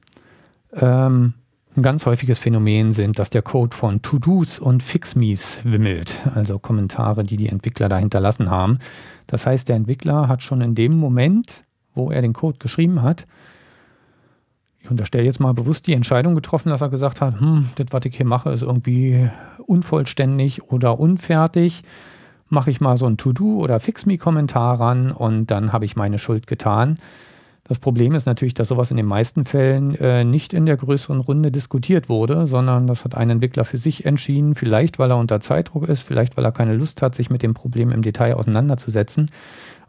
[0.74, 1.34] ähm,
[1.78, 7.24] ein ganz häufiges Phänomen sind, dass der Code von To-Dos und Fix-Me's wimmelt, also Kommentare,
[7.24, 8.80] die die Entwickler da hinterlassen haben.
[9.28, 11.64] Das heißt, der Entwickler hat schon in dem Moment,
[11.94, 13.28] wo er den Code geschrieben hat,
[14.88, 18.06] ich unterstelle jetzt mal bewusst die Entscheidung getroffen, dass er gesagt hat, hm, das, was
[18.06, 19.30] ich hier mache, ist irgendwie
[19.66, 21.84] unvollständig oder unfertig.
[22.48, 26.48] Mache ich mal so ein To-Do oder Fix-Me-Kommentar ran und dann habe ich meine Schuld
[26.48, 26.96] getan.
[27.68, 31.20] Das Problem ist natürlich, dass sowas in den meisten Fällen äh, nicht in der größeren
[31.20, 35.42] Runde diskutiert wurde, sondern das hat ein Entwickler für sich entschieden, vielleicht weil er unter
[35.42, 39.32] Zeitdruck ist, vielleicht weil er keine Lust hat, sich mit dem Problem im Detail auseinanderzusetzen.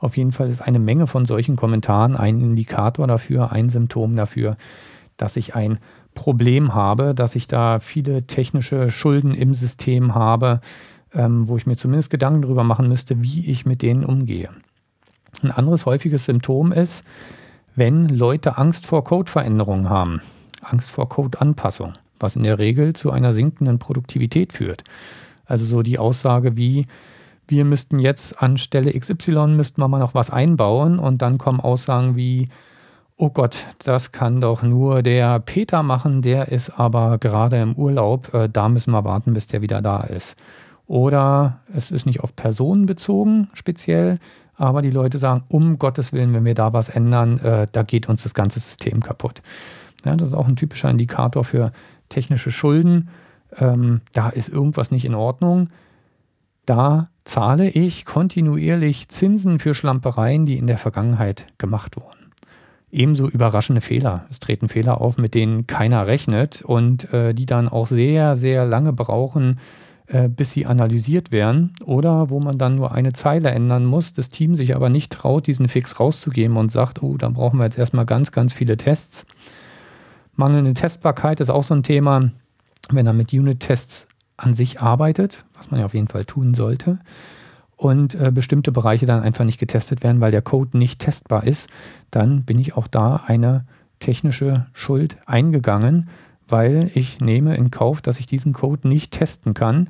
[0.00, 4.56] Auf jeden Fall ist eine Menge von solchen Kommentaren ein Indikator dafür, ein Symptom dafür,
[5.16, 5.78] dass ich ein
[6.14, 10.60] Problem habe, dass ich da viele technische Schulden im System habe,
[11.14, 14.50] ähm, wo ich mir zumindest Gedanken darüber machen müsste, wie ich mit denen umgehe.
[15.42, 17.04] Ein anderes häufiges Symptom ist,
[17.78, 20.20] wenn Leute Angst vor Codeveränderungen haben,
[20.62, 24.84] Angst vor Codeanpassung, was in der Regel zu einer sinkenden Produktivität führt.
[25.46, 26.86] Also so die Aussage wie,
[27.46, 32.16] wir müssten jetzt anstelle XY müssten wir mal noch was einbauen und dann kommen Aussagen
[32.16, 32.48] wie,
[33.16, 38.34] oh Gott, das kann doch nur der Peter machen, der ist aber gerade im Urlaub,
[38.34, 40.36] äh, da müssen wir warten, bis der wieder da ist.
[40.86, 44.18] Oder es ist nicht auf Personen bezogen speziell,
[44.59, 48.09] aber die Leute sagen, um Gottes Willen, wenn wir da was ändern, äh, da geht
[48.09, 49.40] uns das ganze System kaputt.
[50.05, 51.73] Ja, das ist auch ein typischer Indikator für
[52.09, 53.09] technische Schulden.
[53.57, 55.71] Ähm, da ist irgendwas nicht in Ordnung.
[56.66, 62.33] Da zahle ich kontinuierlich Zinsen für Schlampereien, die in der Vergangenheit gemacht wurden.
[62.90, 64.27] Ebenso überraschende Fehler.
[64.31, 68.64] Es treten Fehler auf, mit denen keiner rechnet und äh, die dann auch sehr, sehr
[68.64, 69.61] lange brauchen,
[70.09, 74.31] äh, bis sie analysiert werden oder wo man dann nur eine Zeile ändern muss, das
[74.31, 77.79] Team sich aber nicht traut, diesen Fix rauszugeben und sagt, oh, dann brauchen wir jetzt
[77.79, 79.27] erstmal ganz, ganz viele Tests.
[80.35, 82.31] Mangelnde Testbarkeit ist auch so ein Thema,
[82.90, 84.07] wenn er mit Unit-Tests
[84.38, 87.01] an sich arbeitet, was man ja auf jeden Fall tun sollte,
[87.77, 91.68] und äh, bestimmte Bereiche dann einfach nicht getestet werden, weil der Code nicht testbar ist,
[92.11, 93.66] dann bin ich auch da eine
[94.01, 96.09] technische Schuld eingegangen,
[96.48, 99.88] weil ich nehme in Kauf, dass ich diesen Code nicht testen kann.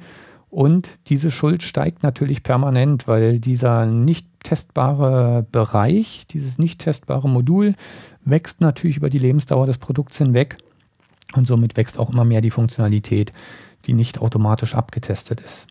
[0.50, 7.74] Und diese Schuld steigt natürlich permanent, weil dieser nicht testbare Bereich, dieses nicht testbare Modul
[8.24, 10.56] wächst natürlich über die Lebensdauer des Produkts hinweg
[11.34, 13.32] und somit wächst auch immer mehr die Funktionalität,
[13.84, 15.66] die nicht automatisch abgetestet ist.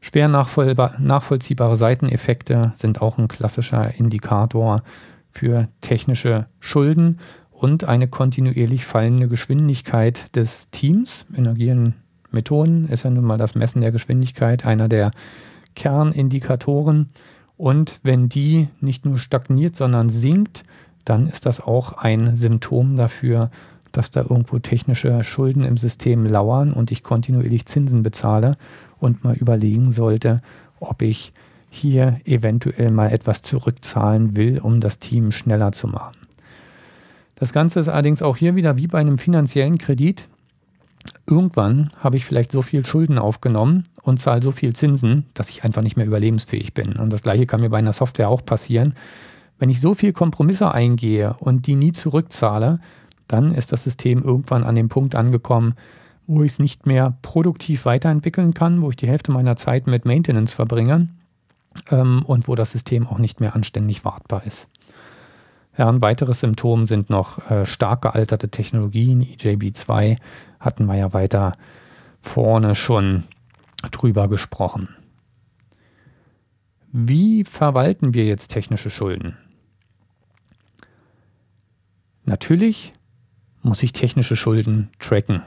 [0.00, 4.82] Schwer nachvollziehbare Seiteneffekte sind auch ein klassischer Indikator
[5.32, 7.18] für technische Schulden
[7.54, 11.24] und eine kontinuierlich fallende Geschwindigkeit des Teams.
[11.34, 11.94] Energien
[12.32, 15.12] Methoden ist ja nun mal das Messen der Geschwindigkeit einer der
[15.76, 17.10] Kernindikatoren.
[17.56, 20.64] Und wenn die nicht nur stagniert, sondern sinkt,
[21.04, 23.50] dann ist das auch ein Symptom dafür,
[23.92, 28.56] dass da irgendwo technische Schulden im System lauern und ich kontinuierlich Zinsen bezahle
[28.98, 30.42] und mal überlegen sollte,
[30.80, 31.32] ob ich
[31.70, 36.23] hier eventuell mal etwas zurückzahlen will, um das Team schneller zu machen.
[37.36, 40.28] Das Ganze ist allerdings auch hier wieder wie bei einem finanziellen Kredit.
[41.26, 45.64] Irgendwann habe ich vielleicht so viel Schulden aufgenommen und zahle so viel Zinsen, dass ich
[45.64, 46.94] einfach nicht mehr überlebensfähig bin.
[46.94, 48.94] Und das gleiche kann mir bei einer Software auch passieren.
[49.58, 52.80] Wenn ich so viel Kompromisse eingehe und die nie zurückzahle,
[53.28, 55.74] dann ist das System irgendwann an dem Punkt angekommen,
[56.26, 60.04] wo ich es nicht mehr produktiv weiterentwickeln kann, wo ich die Hälfte meiner Zeit mit
[60.04, 61.08] Maintenance verbringe
[61.90, 64.68] ähm, und wo das System auch nicht mehr anständig wartbar ist.
[65.76, 69.22] Ja, ein weiteres Symptom sind noch äh, stark gealterte Technologien.
[69.22, 70.18] EJB2
[70.60, 71.56] hatten wir ja weiter
[72.20, 73.24] vorne schon
[73.90, 74.88] drüber gesprochen.
[76.92, 79.36] Wie verwalten wir jetzt technische Schulden?
[82.24, 82.92] Natürlich
[83.62, 85.42] muss ich technische Schulden tracken.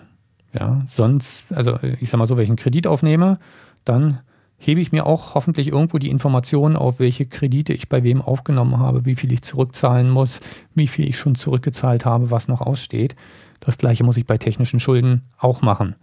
[0.51, 3.39] Ja, sonst, also ich sag mal so, wenn ich einen Kredit aufnehme,
[3.85, 4.19] dann
[4.57, 8.79] hebe ich mir auch hoffentlich irgendwo die Informationen auf, welche Kredite ich bei wem aufgenommen
[8.79, 10.39] habe, wie viel ich zurückzahlen muss,
[10.73, 13.15] wie viel ich schon zurückgezahlt habe, was noch aussteht.
[13.59, 15.95] Das gleiche muss ich bei technischen Schulden auch machen.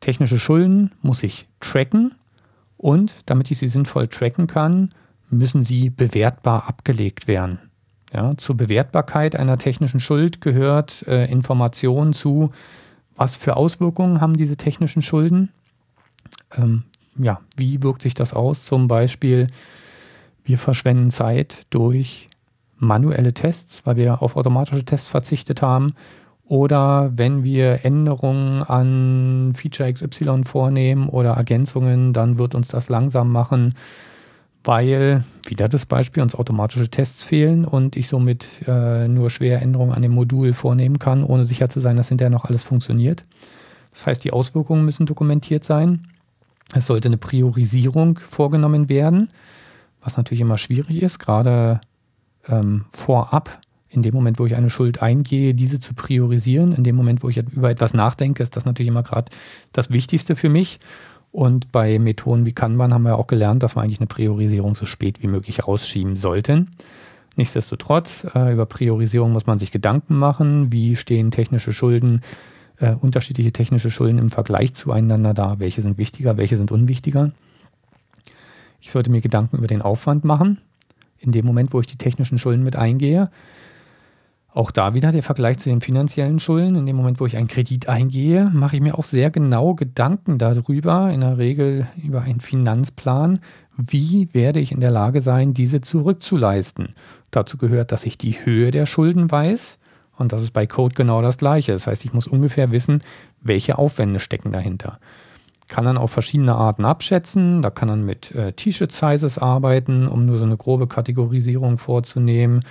[0.00, 2.14] Technische Schulden muss ich tracken
[2.76, 4.92] und damit ich sie sinnvoll tracken kann,
[5.30, 7.58] müssen sie bewertbar abgelegt werden.
[8.12, 12.52] Ja, zur Bewertbarkeit einer technischen Schuld gehört äh, Informationen zu,
[13.16, 15.50] was für Auswirkungen haben diese technischen Schulden.
[16.56, 16.84] Ähm,
[17.18, 18.64] ja, wie wirkt sich das aus?
[18.64, 19.48] Zum Beispiel,
[20.44, 22.28] wir verschwenden Zeit durch
[22.76, 25.94] manuelle Tests, weil wir auf automatische Tests verzichtet haben.
[26.46, 33.32] Oder wenn wir Änderungen an Feature XY vornehmen oder Ergänzungen, dann wird uns das langsam
[33.32, 33.74] machen
[34.64, 39.92] weil wieder das Beispiel uns automatische Tests fehlen und ich somit äh, nur schwer Änderungen
[39.92, 43.24] an dem Modul vornehmen kann, ohne sicher zu sein, dass hinterher noch alles funktioniert.
[43.92, 46.08] Das heißt, die Auswirkungen müssen dokumentiert sein.
[46.74, 49.30] Es sollte eine Priorisierung vorgenommen werden,
[50.02, 51.80] was natürlich immer schwierig ist, gerade
[52.48, 56.74] ähm, vorab, in dem Moment, wo ich eine Schuld eingehe, diese zu priorisieren.
[56.74, 59.30] In dem Moment, wo ich über etwas nachdenke, ist das natürlich immer gerade
[59.72, 60.80] das Wichtigste für mich.
[61.30, 64.84] Und bei Methoden wie Kanban haben wir auch gelernt, dass wir eigentlich eine Priorisierung so
[64.84, 66.70] spät wie möglich rausschieben sollten.
[67.36, 70.72] Nichtsdestotrotz, äh, über Priorisierung muss man sich Gedanken machen.
[70.72, 72.22] Wie stehen technische Schulden,
[72.78, 75.58] äh, unterschiedliche technische Schulden im Vergleich zueinander da?
[75.58, 77.32] Welche sind wichtiger, welche sind unwichtiger?
[78.80, 80.58] Ich sollte mir Gedanken über den Aufwand machen.
[81.18, 83.30] In dem Moment, wo ich die technischen Schulden mit eingehe,
[84.54, 86.76] auch da wieder der Vergleich zu den finanziellen Schulden.
[86.76, 90.38] In dem Moment, wo ich einen Kredit eingehe, mache ich mir auch sehr genau Gedanken
[90.38, 93.40] darüber, in der Regel über einen Finanzplan,
[93.76, 96.94] wie werde ich in der Lage sein, diese zurückzuleisten.
[97.32, 99.78] Dazu gehört, dass ich die Höhe der Schulden weiß.
[100.16, 101.72] Und das ist bei Code genau das Gleiche.
[101.72, 103.02] Das heißt, ich muss ungefähr wissen,
[103.40, 104.98] welche Aufwände stecken dahinter.
[105.68, 107.62] Kann dann auf verschiedene Arten abschätzen.
[107.62, 112.64] Da kann man mit äh, T-Shirt-Sizes arbeiten, um nur so eine grobe Kategorisierung vorzunehmen.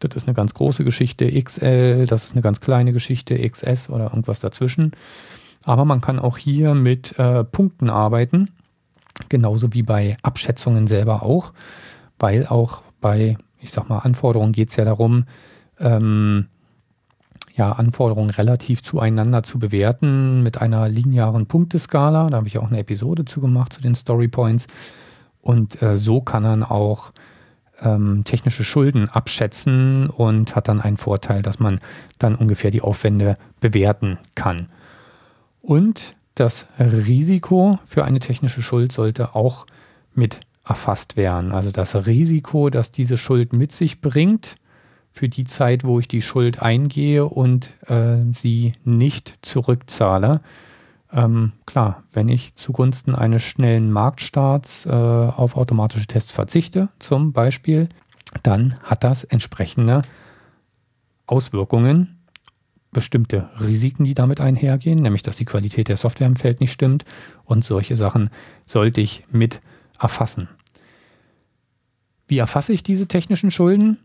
[0.00, 4.04] Das ist eine ganz große Geschichte, XL, das ist eine ganz kleine Geschichte, XS oder
[4.04, 4.92] irgendwas dazwischen.
[5.62, 8.48] Aber man kann auch hier mit äh, Punkten arbeiten,
[9.28, 11.52] genauso wie bei Abschätzungen selber auch,
[12.18, 15.24] weil auch bei, ich sag mal, Anforderungen geht es ja darum,
[15.78, 16.46] ähm,
[17.60, 22.30] ja, Anforderungen relativ zueinander zu bewerten mit einer linearen Punkteskala.
[22.30, 24.66] Da habe ich auch eine Episode zu gemacht zu den Story Points.
[25.42, 27.12] Und äh, so kann man auch
[27.82, 31.80] ähm, technische Schulden abschätzen und hat dann einen Vorteil, dass man
[32.18, 34.70] dann ungefähr die Aufwände bewerten kann.
[35.60, 39.66] Und das Risiko für eine technische Schuld sollte auch
[40.14, 41.52] mit erfasst werden.
[41.52, 44.56] Also das Risiko, das diese Schuld mit sich bringt,
[45.12, 50.40] für die Zeit, wo ich die Schuld eingehe und äh, sie nicht zurückzahle,
[51.12, 57.88] ähm, klar, wenn ich zugunsten eines schnellen Marktstarts äh, auf automatische Tests verzichte, zum Beispiel,
[58.42, 60.02] dann hat das entsprechende
[61.26, 62.18] Auswirkungen,
[62.92, 67.04] bestimmte Risiken, die damit einhergehen, nämlich dass die Qualität der Software im Feld nicht stimmt
[67.44, 68.30] und solche Sachen
[68.66, 69.60] sollte ich mit
[69.98, 70.48] erfassen.
[72.26, 73.98] Wie erfasse ich diese technischen Schulden?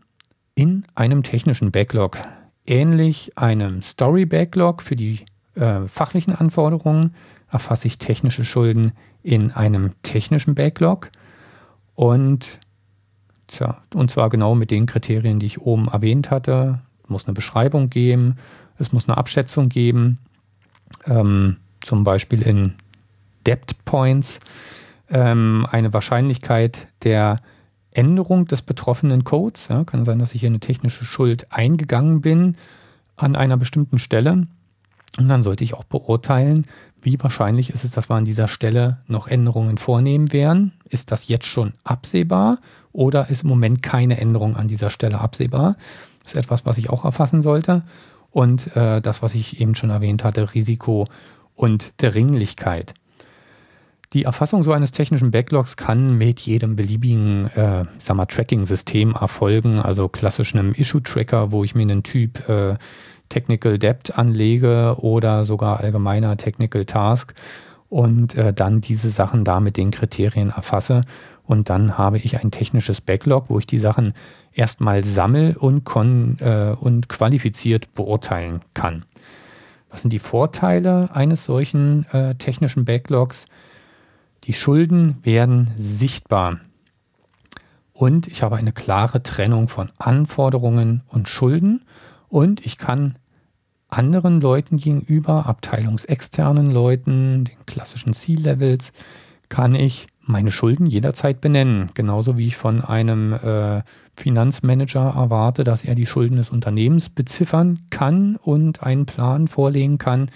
[0.58, 2.16] In einem technischen Backlog,
[2.64, 7.14] ähnlich einem Story Backlog für die äh, fachlichen Anforderungen
[7.50, 8.92] erfasse ich technische Schulden
[9.22, 11.10] in einem technischen Backlog
[11.94, 12.58] und,
[13.48, 16.80] tja, und zwar genau mit den Kriterien, die ich oben erwähnt hatte.
[17.04, 18.36] Es muss eine Beschreibung geben,
[18.78, 20.20] es muss eine Abschätzung geben,
[21.04, 22.72] ähm, zum Beispiel in
[23.46, 24.40] Depth Points,
[25.10, 27.42] ähm, eine Wahrscheinlichkeit der
[27.96, 29.68] Änderung des betroffenen Codes.
[29.68, 32.56] Ja, kann sein, dass ich hier eine technische Schuld eingegangen bin
[33.16, 34.46] an einer bestimmten Stelle.
[35.18, 36.66] Und dann sollte ich auch beurteilen,
[37.00, 40.72] wie wahrscheinlich ist es, dass wir an dieser Stelle noch Änderungen vornehmen werden.
[40.88, 42.58] Ist das jetzt schon absehbar
[42.92, 45.76] oder ist im Moment keine Änderung an dieser Stelle absehbar?
[46.22, 47.82] Das ist etwas, was ich auch erfassen sollte.
[48.30, 51.06] Und äh, das, was ich eben schon erwähnt hatte, Risiko
[51.54, 52.92] und Dringlichkeit.
[54.16, 60.54] Die Erfassung so eines technischen Backlogs kann mit jedem beliebigen äh, Tracking-System erfolgen, also klassisch
[60.54, 62.76] einem Issue-Tracker, wo ich mir einen Typ äh,
[63.28, 67.34] Technical Debt anlege oder sogar allgemeiner Technical Task
[67.90, 71.02] und äh, dann diese Sachen da mit den Kriterien erfasse.
[71.44, 74.14] Und dann habe ich ein technisches Backlog, wo ich die Sachen
[74.54, 75.84] erstmal sammel und,
[76.40, 79.04] äh, und qualifiziert beurteilen kann.
[79.90, 83.44] Was sind die Vorteile eines solchen äh, technischen Backlogs?
[84.46, 86.60] Die Schulden werden sichtbar.
[87.92, 91.82] Und ich habe eine klare Trennung von Anforderungen und Schulden.
[92.28, 93.18] Und ich kann
[93.88, 98.92] anderen Leuten gegenüber, abteilungsexternen Leuten, den klassischen C-Levels,
[99.48, 101.90] kann ich meine Schulden jederzeit benennen.
[101.94, 103.82] Genauso wie ich von einem äh,
[104.16, 110.30] Finanzmanager erwarte, dass er die Schulden des Unternehmens beziffern kann und einen Plan vorlegen kann,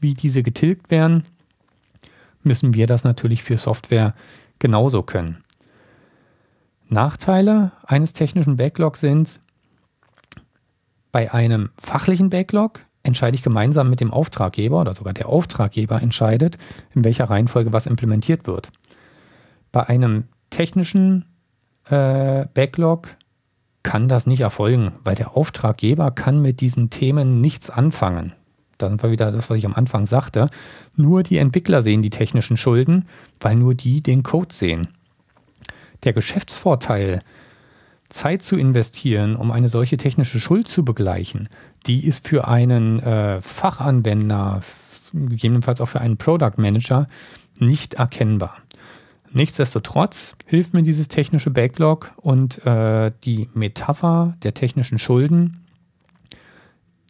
[0.00, 1.24] wie diese getilgt werden
[2.44, 4.14] müssen wir das natürlich für Software
[4.58, 5.44] genauso können.
[6.88, 9.40] Nachteile eines technischen Backlogs sind,
[11.12, 16.58] bei einem fachlichen Backlog entscheide ich gemeinsam mit dem Auftraggeber oder sogar der Auftraggeber entscheidet,
[16.94, 18.70] in welcher Reihenfolge was implementiert wird.
[19.70, 21.26] Bei einem technischen
[21.84, 23.08] äh, Backlog
[23.82, 28.34] kann das nicht erfolgen, weil der Auftraggeber kann mit diesen Themen nichts anfangen
[28.78, 30.50] dann war wieder das, was ich am Anfang sagte,
[30.96, 33.06] nur die Entwickler sehen die technischen Schulden,
[33.40, 34.88] weil nur die den Code sehen.
[36.04, 37.22] Der Geschäftsvorteil,
[38.08, 41.48] Zeit zu investieren, um eine solche technische Schuld zu begleichen,
[41.86, 44.60] die ist für einen äh, Fachanwender,
[45.12, 47.08] gegebenenfalls auch für einen Product Manager,
[47.58, 48.56] nicht erkennbar.
[49.30, 55.64] Nichtsdestotrotz hilft mir dieses technische Backlog und äh, die Metapher der technischen Schulden,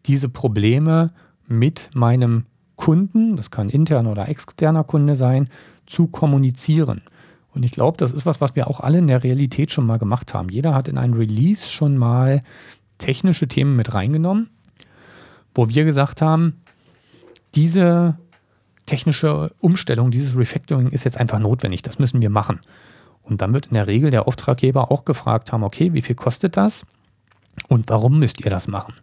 [0.07, 1.13] diese Probleme
[1.47, 2.45] mit meinem
[2.77, 5.49] Kunden, das kann interner oder externer Kunde sein,
[5.87, 7.03] zu kommunizieren.
[7.55, 9.99] Und ich glaube, das ist was, was wir auch alle in der Realität schon mal
[9.99, 10.49] gemacht haben.
[10.49, 12.43] Jeder hat in ein Release schon mal
[12.99, 14.51] technische Themen mit reingenommen,
[15.55, 16.61] wo wir gesagt haben,
[17.55, 18.19] diese
[18.87, 22.61] technische Umstellung, dieses Refactoring ist jetzt einfach notwendig, das müssen wir machen.
[23.23, 26.57] Und dann wird in der Regel der Auftraggeber auch gefragt haben, okay, wie viel kostet
[26.57, 26.85] das
[27.69, 28.95] und warum müsst ihr das machen?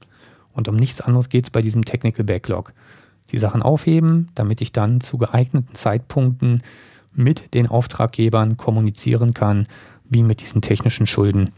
[0.54, 2.74] Und um nichts anderes geht es bei diesem Technical Backlog.
[3.32, 6.64] Die Sachen aufheben, damit ich dann zu geeigneten Zeitpunkten
[7.14, 9.68] mit den Auftraggebern kommunizieren kann,
[10.10, 11.52] wie mit diesen technischen Schulden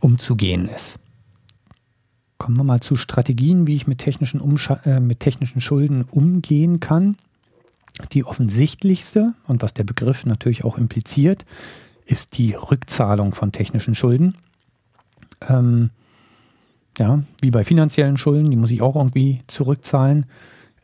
[0.00, 0.98] umzugehen ist.
[2.38, 4.40] Kommen wir mal zu Strategien, wie ich mit technischen,
[4.84, 7.16] äh, mit technischen Schulden umgehen kann.
[8.12, 11.44] Die offensichtlichste und was der Begriff natürlich auch impliziert,
[12.04, 14.34] ist die Rückzahlung von technischen Schulden.
[15.48, 15.90] Ähm,
[16.98, 20.26] ja, wie bei finanziellen Schulden, die muss ich auch irgendwie zurückzahlen.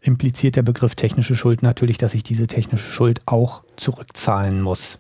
[0.01, 4.99] Impliziert der Begriff technische Schuld natürlich, dass ich diese technische Schuld auch zurückzahlen muss.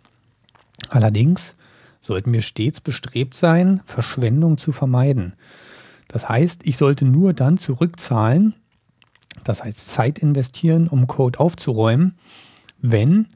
[0.90, 1.54] Allerdings
[2.00, 5.34] sollten wir stets bestrebt sein, Verschwendung zu vermeiden.
[6.08, 8.54] Das heißt, ich sollte nur dann zurückzahlen,
[9.44, 12.16] das heißt Zeit investieren, um Code aufzuräumen,
[12.80, 13.26] wenn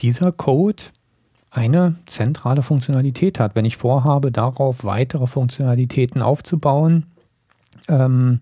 [0.00, 0.82] dieser Code
[1.50, 3.54] eine zentrale Funktionalität hat.
[3.54, 7.06] Wenn ich vorhabe, darauf weitere Funktionalitäten aufzubauen,
[7.88, 8.40] ähm,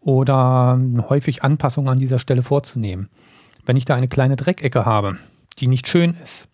[0.00, 3.08] oder häufig Anpassungen an dieser Stelle vorzunehmen.
[3.64, 5.16] Wenn ich da eine kleine Dreckecke habe,
[5.58, 6.48] die nicht schön ist,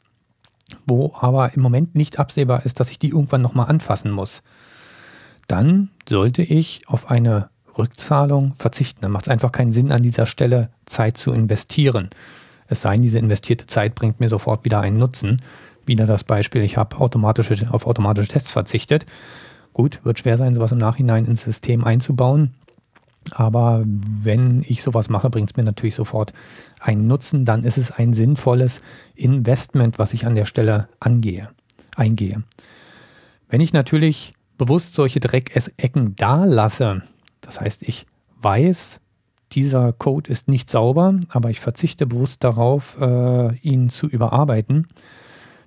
[0.86, 4.42] wo aber im Moment nicht absehbar ist, dass ich die irgendwann nochmal anfassen muss,
[5.48, 9.00] dann sollte ich auf eine Rückzahlung verzichten.
[9.02, 12.10] Dann macht es einfach keinen Sinn, an dieser Stelle Zeit zu investieren.
[12.68, 15.42] Es sei denn, diese investierte Zeit bringt mir sofort wieder einen Nutzen.
[15.84, 19.04] Wieder das Beispiel, ich habe automatische, auf automatische Tests verzichtet.
[19.72, 22.54] Gut, wird schwer sein, sowas im Nachhinein ins System einzubauen.
[23.30, 26.32] Aber wenn ich sowas mache, bringt es mir natürlich sofort
[26.80, 27.44] einen Nutzen.
[27.44, 28.80] Dann ist es ein sinnvolles
[29.14, 31.48] Investment, was ich an der Stelle angehe,
[31.96, 32.42] eingehe.
[33.48, 37.02] Wenn ich natürlich bewusst solche Dreckecken da lasse,
[37.40, 38.06] das heißt, ich
[38.40, 39.00] weiß,
[39.52, 44.88] dieser Code ist nicht sauber, aber ich verzichte bewusst darauf, äh, ihn zu überarbeiten,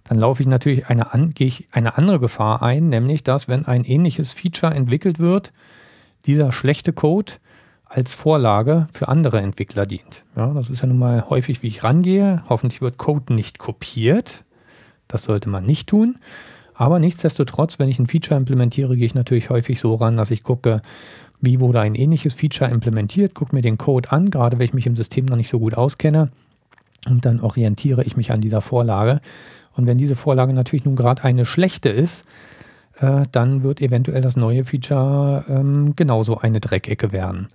[0.06, 3.66] dann laufe ich natürlich eine, an, gehe ich eine andere Gefahr ein, nämlich dass, wenn
[3.66, 5.52] ein ähnliches Feature entwickelt wird,
[6.26, 7.34] dieser schlechte Code
[7.86, 10.24] als Vorlage für andere Entwickler dient.
[10.36, 12.44] Ja, das ist ja nun mal häufig, wie ich rangehe.
[12.50, 14.44] Hoffentlich wird Code nicht kopiert.
[15.08, 16.18] Das sollte man nicht tun.
[16.74, 20.44] Aber nichtsdestotrotz, wenn ich ein Feature implementiere, gehe ich natürlich häufig so ran, dass ich
[20.44, 20.82] gucke,
[21.42, 24.88] wie wurde ein ähnliches Feature implementiert, gucke mir den Code an, gerade wenn ich mich
[24.88, 26.32] im System noch nicht so gut auskenne.
[27.08, 29.22] Und dann orientiere ich mich an dieser Vorlage.
[29.76, 32.24] Und wenn diese Vorlage natürlich nun gerade eine schlechte ist,
[32.98, 37.50] äh, dann wird eventuell das neue Feature ähm, genauso eine Dreckecke werden.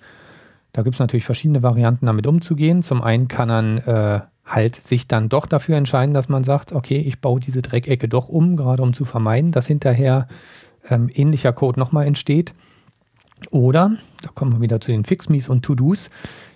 [0.72, 2.82] Da gibt es natürlich verschiedene Varianten, damit umzugehen.
[2.82, 6.98] Zum einen kann man äh, halt sich dann doch dafür entscheiden, dass man sagt, okay,
[6.98, 10.28] ich baue diese Dreckecke doch um, gerade um zu vermeiden, dass hinterher
[10.88, 12.54] ähm, ähnlicher Code nochmal entsteht.
[13.50, 16.10] Oder, da kommen wir wieder zu den Fixmies und To-Dos.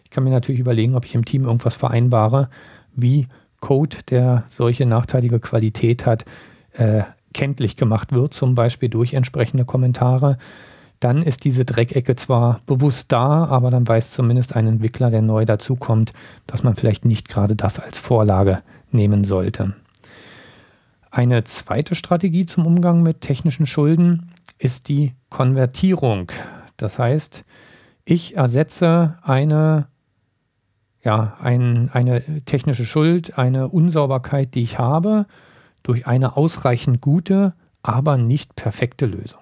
[0.04, 2.50] Ich kann mir natürlich überlegen, ob ich im Team irgendwas vereinbare,
[2.94, 3.26] wie
[3.64, 6.26] Code, der solche nachteilige Qualität hat,
[6.74, 10.36] äh, kenntlich gemacht wird, zum Beispiel durch entsprechende Kommentare.
[11.00, 15.46] Dann ist diese Dreckecke zwar bewusst da, aber dann weiß zumindest ein Entwickler, der neu
[15.46, 16.12] dazukommt,
[16.46, 18.60] dass man vielleicht nicht gerade das als Vorlage
[18.92, 19.74] nehmen sollte.
[21.10, 26.32] Eine zweite Strategie zum Umgang mit technischen Schulden ist die Konvertierung.
[26.76, 27.44] Das heißt,
[28.04, 29.86] ich ersetze eine,
[31.04, 35.26] ja, ein, eine technische Schuld, eine Unsauberkeit, die ich habe,
[35.82, 37.52] durch eine ausreichend gute,
[37.82, 39.40] aber nicht perfekte Lösung.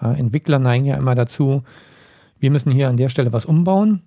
[0.00, 1.62] Ja, Entwickler neigen ja immer dazu,
[2.40, 4.02] wir müssen hier an der Stelle was umbauen.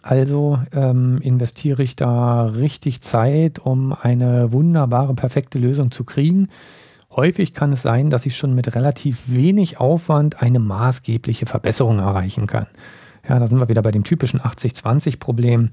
[0.00, 6.48] Also ähm, investiere ich da richtig Zeit, um eine wunderbare, perfekte Lösung zu kriegen.
[7.14, 12.46] Häufig kann es sein, dass ich schon mit relativ wenig Aufwand eine maßgebliche Verbesserung erreichen
[12.46, 12.66] kann.
[13.28, 15.72] Ja, da sind wir wieder bei dem typischen 80-20-Problem.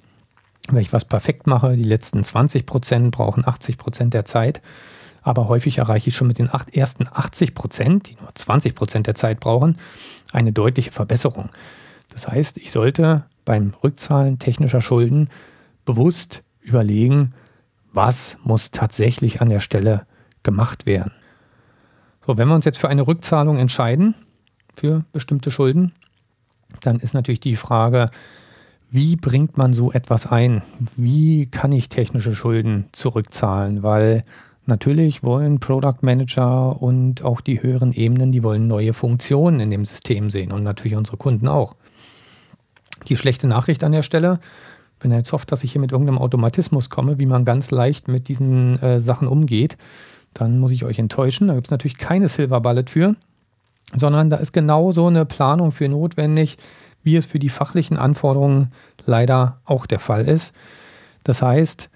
[0.71, 4.61] Wenn ich was perfekt mache, die letzten 20 Prozent brauchen 80 Prozent der Zeit.
[5.21, 9.07] Aber häufig erreiche ich schon mit den acht, ersten 80 Prozent, die nur 20 Prozent
[9.07, 9.77] der Zeit brauchen,
[10.31, 11.49] eine deutliche Verbesserung.
[12.09, 15.29] Das heißt, ich sollte beim Rückzahlen technischer Schulden
[15.85, 17.33] bewusst überlegen,
[17.91, 20.05] was muss tatsächlich an der Stelle
[20.43, 21.11] gemacht werden.
[22.25, 24.15] So, wenn wir uns jetzt für eine Rückzahlung entscheiden,
[24.73, 25.93] für bestimmte Schulden,
[26.81, 28.11] dann ist natürlich die Frage,
[28.91, 30.63] wie bringt man so etwas ein?
[30.95, 33.83] Wie kann ich technische Schulden zurückzahlen?
[33.83, 34.23] Weil
[34.65, 39.85] natürlich wollen Product Manager und auch die höheren Ebenen, die wollen neue Funktionen in dem
[39.85, 41.75] System sehen und natürlich unsere Kunden auch.
[43.07, 44.39] Die schlechte Nachricht an der Stelle,
[44.99, 48.07] wenn er jetzt hofft, dass ich hier mit irgendeinem Automatismus komme, wie man ganz leicht
[48.07, 49.77] mit diesen äh, Sachen umgeht,
[50.33, 51.47] dann muss ich euch enttäuschen.
[51.47, 53.15] Da gibt es natürlich keine Silver Bullet für,
[53.95, 56.57] sondern da ist genau so eine Planung für notwendig,
[57.09, 58.71] wie es für die fachlichen Anforderungen
[59.07, 60.53] leider auch der Fall ist.
[61.23, 61.89] Das heißt,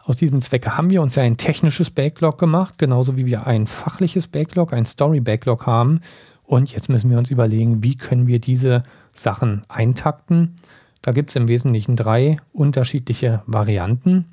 [0.00, 3.68] aus diesem Zwecke haben wir uns ja ein technisches Backlog gemacht, genauso wie wir ein
[3.68, 6.00] fachliches Backlog, ein Story Backlog haben.
[6.42, 8.82] Und jetzt müssen wir uns überlegen, wie können wir diese
[9.12, 10.56] Sachen eintakten.
[11.02, 14.24] Da gibt es im Wesentlichen drei unterschiedliche Varianten.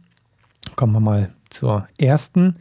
[0.75, 2.55] Kommen wir mal zur ersten.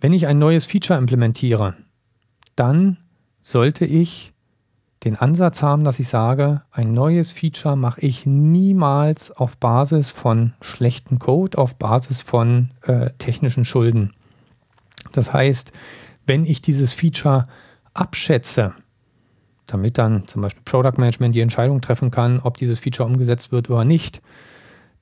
[0.00, 1.76] Wenn ich ein neues Feature implementiere,
[2.56, 2.98] dann
[3.40, 4.31] sollte ich
[5.04, 10.52] den Ansatz haben, dass ich sage, ein neues Feature mache ich niemals auf Basis von
[10.60, 14.12] schlechten Code, auf Basis von äh, technischen Schulden.
[15.10, 15.72] Das heißt,
[16.26, 17.48] wenn ich dieses Feature
[17.94, 18.74] abschätze,
[19.66, 23.70] damit dann zum Beispiel Product Management die Entscheidung treffen kann, ob dieses Feature umgesetzt wird
[23.70, 24.22] oder nicht,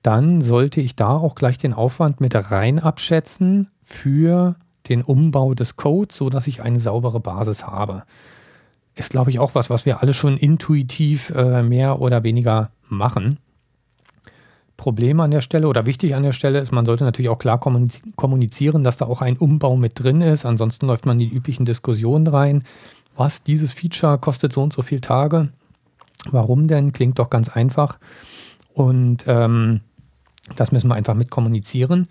[0.02, 4.56] dann sollte ich da auch gleich den Aufwand mit rein abschätzen für
[4.88, 8.04] den Umbau des Codes, sodass ich eine saubere Basis habe.
[9.00, 13.38] Ist, glaube ich, auch was, was wir alle schon intuitiv äh, mehr oder weniger machen.
[14.76, 17.58] Problem an der Stelle oder wichtig an der Stelle ist, man sollte natürlich auch klar
[17.58, 20.44] kommunizieren, dass da auch ein Umbau mit drin ist.
[20.44, 22.64] Ansonsten läuft man in die üblichen Diskussionen rein.
[23.16, 25.48] Was, dieses Feature kostet so und so viele Tage?
[26.30, 26.92] Warum denn?
[26.92, 27.98] Klingt doch ganz einfach.
[28.74, 29.80] Und ähm,
[30.56, 32.06] das müssen wir einfach mit kommunizieren.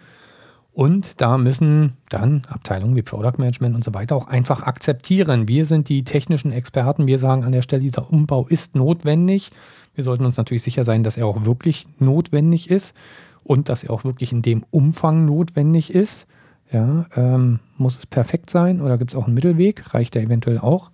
[0.79, 5.45] Und da müssen dann Abteilungen wie Product Management und so weiter auch einfach akzeptieren.
[5.45, 7.05] Wir sind die technischen Experten.
[7.05, 9.51] Wir sagen an der Stelle, dieser Umbau ist notwendig.
[9.93, 12.95] Wir sollten uns natürlich sicher sein, dass er auch wirklich notwendig ist
[13.43, 16.27] und dass er auch wirklich in dem Umfang notwendig ist.
[16.71, 19.93] Ja, ähm, muss es perfekt sein oder gibt es auch einen Mittelweg?
[19.93, 20.91] Reicht der eventuell auch?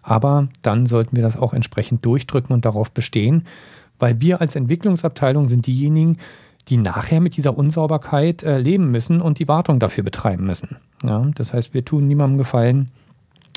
[0.00, 3.44] Aber dann sollten wir das auch entsprechend durchdrücken und darauf bestehen,
[3.98, 6.16] weil wir als Entwicklungsabteilung sind diejenigen,
[6.68, 10.76] die nachher mit dieser Unsauberkeit äh, leben müssen und die Wartung dafür betreiben müssen.
[11.02, 12.90] Ja, das heißt, wir tun niemandem Gefallen,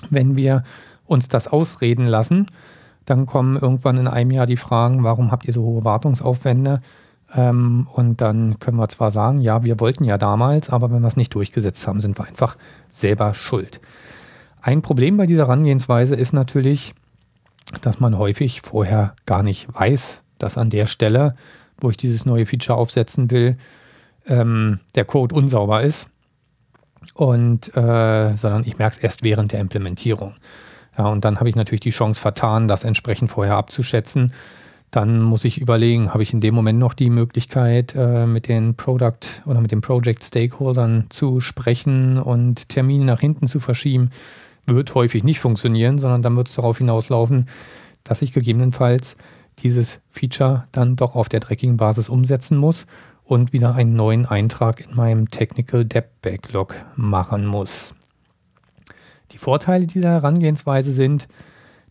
[0.10, 0.64] wenn wir
[1.06, 2.48] uns das ausreden lassen.
[3.06, 6.82] Dann kommen irgendwann in einem Jahr die Fragen, warum habt ihr so hohe Wartungsaufwände?
[7.34, 11.08] Ähm, und dann können wir zwar sagen, ja, wir wollten ja damals, aber wenn wir
[11.08, 12.58] es nicht durchgesetzt haben, sind wir einfach
[12.90, 13.82] selber schuld.
[14.62, 16.94] Ein Problem bei dieser Herangehensweise ist natürlich,
[17.82, 21.36] dass man häufig vorher gar nicht weiß, dass an der Stelle
[21.84, 23.58] wo ich dieses neue Feature aufsetzen will,
[24.28, 26.08] ähm, der Code unsauber ist.
[27.16, 30.36] und äh, sondern ich merke es erst während der Implementierung.
[30.98, 34.32] Ja, und dann habe ich natürlich die Chance vertan, das entsprechend vorher abzuschätzen.
[34.90, 38.76] Dann muss ich überlegen, habe ich in dem Moment noch die Möglichkeit, äh, mit den
[38.76, 44.12] Product oder mit den Project Stakeholdern zu sprechen und Termine nach hinten zu verschieben.
[44.66, 47.48] Wird häufig nicht funktionieren, sondern dann wird es darauf hinauslaufen,
[48.04, 49.18] dass ich gegebenenfalls
[49.60, 52.86] dieses Feature dann doch auf der dreckigen Basis umsetzen muss
[53.24, 57.94] und wieder einen neuen Eintrag in meinem Technical Debt Backlog machen muss.
[59.32, 61.28] Die Vorteile dieser Herangehensweise sind,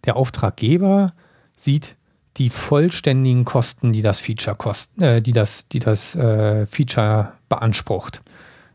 [0.04, 1.12] der Auftraggeber
[1.56, 1.96] sieht
[2.36, 8.22] die vollständigen Kosten, die das Feature kosten, äh, die das, die das äh, Feature beansprucht.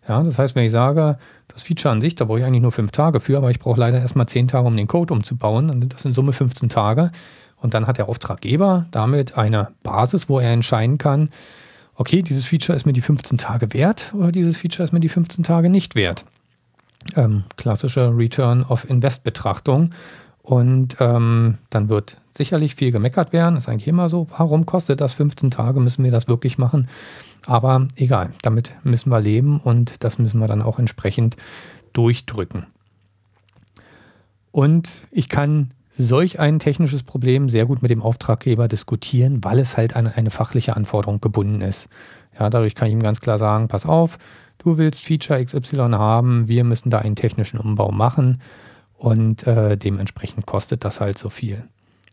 [0.08, 1.18] Ja, das heißt, wenn ich sage,
[1.48, 3.80] das Feature an sich, da brauche ich eigentlich nur fünf Tage für, aber ich brauche
[3.80, 7.12] leider erstmal zehn Tage, um den Code umzubauen, dann sind das in Summe 15 Tage.
[7.60, 11.30] Und dann hat der Auftraggeber damit eine Basis, wo er entscheiden kann,
[11.95, 15.10] okay, dieses Feature ist mir die 15 Tage wert oder dieses Feature ist mir die
[15.10, 16.24] 15 Tage nicht wert
[17.16, 19.91] ähm, klassische Return of Invest Betrachtung.
[20.41, 23.58] Und ähm, dann wird sicherlich viel gemeckert werden.
[23.58, 24.28] Ist eigentlich immer so.
[24.38, 25.80] Warum kostet das 15 Tage?
[25.80, 26.88] Müssen wir das wirklich machen?
[27.45, 31.38] Aber egal, damit müssen wir leben und das müssen wir dann auch entsprechend
[31.93, 32.66] durchdrücken.
[34.51, 39.78] Und ich kann solch ein technisches Problem sehr gut mit dem Auftraggeber diskutieren, weil es
[39.78, 41.88] halt an eine fachliche Anforderung gebunden ist.
[42.39, 44.18] Ja, dadurch kann ich ihm ganz klar sagen, pass auf,
[44.60, 48.41] du willst Feature XY haben, wir müssen da einen technischen Umbau machen
[48.98, 51.64] und äh, dementsprechend kostet das halt so viel.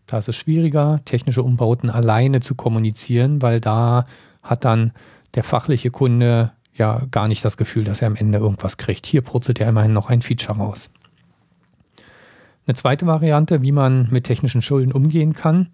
[0.07, 4.07] Da ist es schwieriger, technische Umbauten alleine zu kommunizieren, weil da
[4.43, 4.93] hat dann
[5.35, 9.07] der fachliche Kunde ja gar nicht das Gefühl, dass er am Ende irgendwas kriegt.
[9.07, 10.91] Hier purzelt er immerhin noch ein Feature raus.
[12.67, 15.69] Eine zweite Variante, wie man mit technischen Schulden umgehen kann,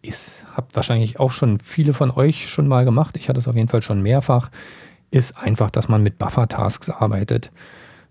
[0.00, 3.16] ist, habt wahrscheinlich auch schon viele von euch schon mal gemacht.
[3.16, 4.50] Ich hatte es auf jeden Fall schon mehrfach
[5.12, 7.52] ist einfach, dass man mit Buffer-Tasks arbeitet.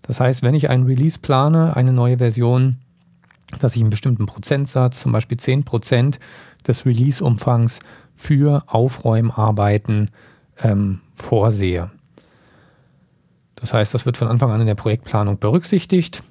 [0.02, 2.78] Das heißt, wenn ich einen Release plane, eine neue Version,
[3.58, 6.18] dass ich einen bestimmten Prozentsatz, zum Beispiel 10%
[6.66, 7.80] des Release-Umfangs
[8.14, 10.10] für Aufräumarbeiten
[10.62, 11.90] ähm, vorsehe.
[13.56, 16.22] Das heißt, das wird von Anfang an in der Projektplanung berücksichtigt.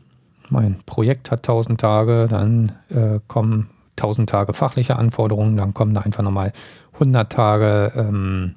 [0.52, 6.02] Mein Projekt hat 1000 Tage, dann äh, kommen 1000 Tage fachliche Anforderungen, dann kommen da
[6.02, 6.54] einfach nochmal
[6.94, 8.56] 100 Tage ähm,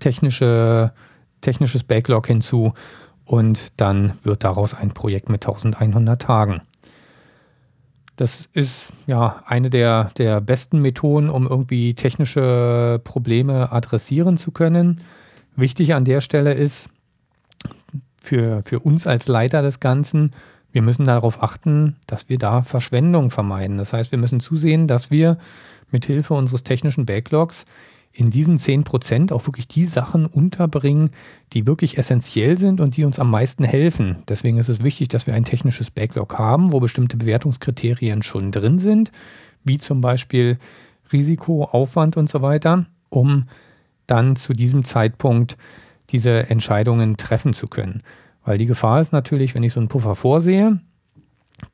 [0.00, 0.92] technische
[1.44, 2.74] technisches Backlog hinzu
[3.24, 6.60] und dann wird daraus ein Projekt mit 1100 Tagen.
[8.16, 15.00] Das ist ja eine der, der besten Methoden, um irgendwie technische Probleme adressieren zu können.
[15.56, 16.88] Wichtig an der Stelle ist
[18.16, 20.32] für, für uns als Leiter des Ganzen,
[20.74, 23.78] wir müssen darauf achten, dass wir da Verschwendung vermeiden.
[23.78, 25.38] Das heißt, wir müssen zusehen, dass wir
[25.92, 27.64] mit Hilfe unseres technischen Backlogs
[28.12, 31.10] in diesen 10% auch wirklich die Sachen unterbringen,
[31.52, 34.24] die wirklich essentiell sind und die uns am meisten helfen.
[34.26, 38.80] Deswegen ist es wichtig, dass wir ein technisches Backlog haben, wo bestimmte Bewertungskriterien schon drin
[38.80, 39.12] sind,
[39.62, 40.58] wie zum Beispiel
[41.12, 43.46] Risiko, Aufwand und so weiter, um
[44.08, 45.56] dann zu diesem Zeitpunkt
[46.10, 48.02] diese Entscheidungen treffen zu können.
[48.44, 50.80] Weil die Gefahr ist natürlich, wenn ich so einen Puffer vorsehe,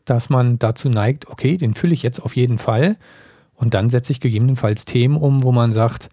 [0.05, 2.97] dass man dazu neigt, okay, den fülle ich jetzt auf jeden Fall.
[3.55, 6.09] Und dann setze ich gegebenenfalls Themen um, wo man sagt,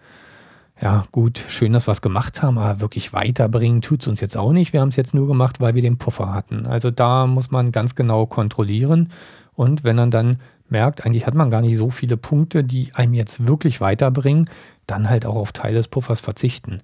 [0.82, 4.38] ja gut, schön, dass wir es gemacht haben, aber wirklich weiterbringen tut es uns jetzt
[4.38, 4.74] auch nicht.
[4.74, 6.66] Wir haben es jetzt nur gemacht, weil wir den Puffer hatten.
[6.66, 9.12] Also da muss man ganz genau kontrollieren.
[9.54, 10.40] Und wenn man dann
[10.70, 14.50] merkt, eigentlich hat man gar nicht so viele Punkte, die einem jetzt wirklich weiterbringen,
[14.86, 16.82] dann halt auch auf Teil des Puffers verzichten.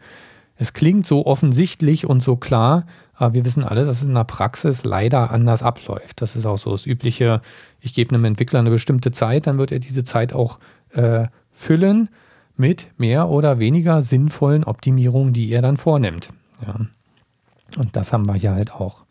[0.56, 2.86] Es klingt so offensichtlich und so klar,
[3.16, 6.22] aber wir wissen alle, dass es in der Praxis leider anders abläuft.
[6.22, 7.42] Das ist auch so das Übliche,
[7.80, 10.60] ich gebe einem Entwickler eine bestimmte Zeit, dann wird er diese Zeit auch
[10.92, 12.10] äh, füllen
[12.56, 16.30] mit mehr oder weniger sinnvollen Optimierungen, die er dann vornimmt.
[16.66, 16.76] Ja.
[17.78, 19.04] Und das haben wir hier halt auch.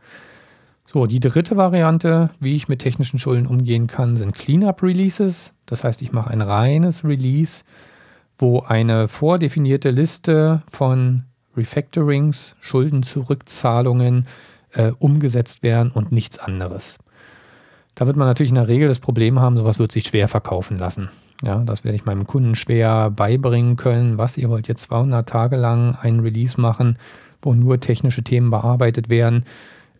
[0.92, 5.54] So, die dritte Variante, wie ich mit technischen Schulden umgehen kann, sind Cleanup-Releases.
[5.64, 7.64] Das heißt, ich mache ein reines Release,
[8.38, 11.24] wo eine vordefinierte Liste von
[11.56, 14.26] Refactorings, Schuldenzurückzahlungen
[14.72, 16.98] äh, umgesetzt werden und nichts anderes.
[17.94, 20.78] Da wird man natürlich in der Regel das Problem haben, sowas wird sich schwer verkaufen
[20.78, 21.10] lassen.
[21.42, 24.16] Ja, das werde ich meinem Kunden schwer beibringen können.
[24.16, 26.98] Was, ihr wollt jetzt 200 Tage lang einen Release machen,
[27.42, 29.44] wo nur technische Themen bearbeitet werden.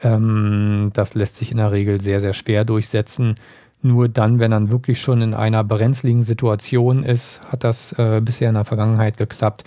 [0.01, 3.35] Ähm, das lässt sich in der Regel sehr, sehr schwer durchsetzen.
[3.83, 8.49] Nur dann, wenn man wirklich schon in einer brenzligen Situation ist, hat das äh, bisher
[8.49, 9.65] in der Vergangenheit geklappt,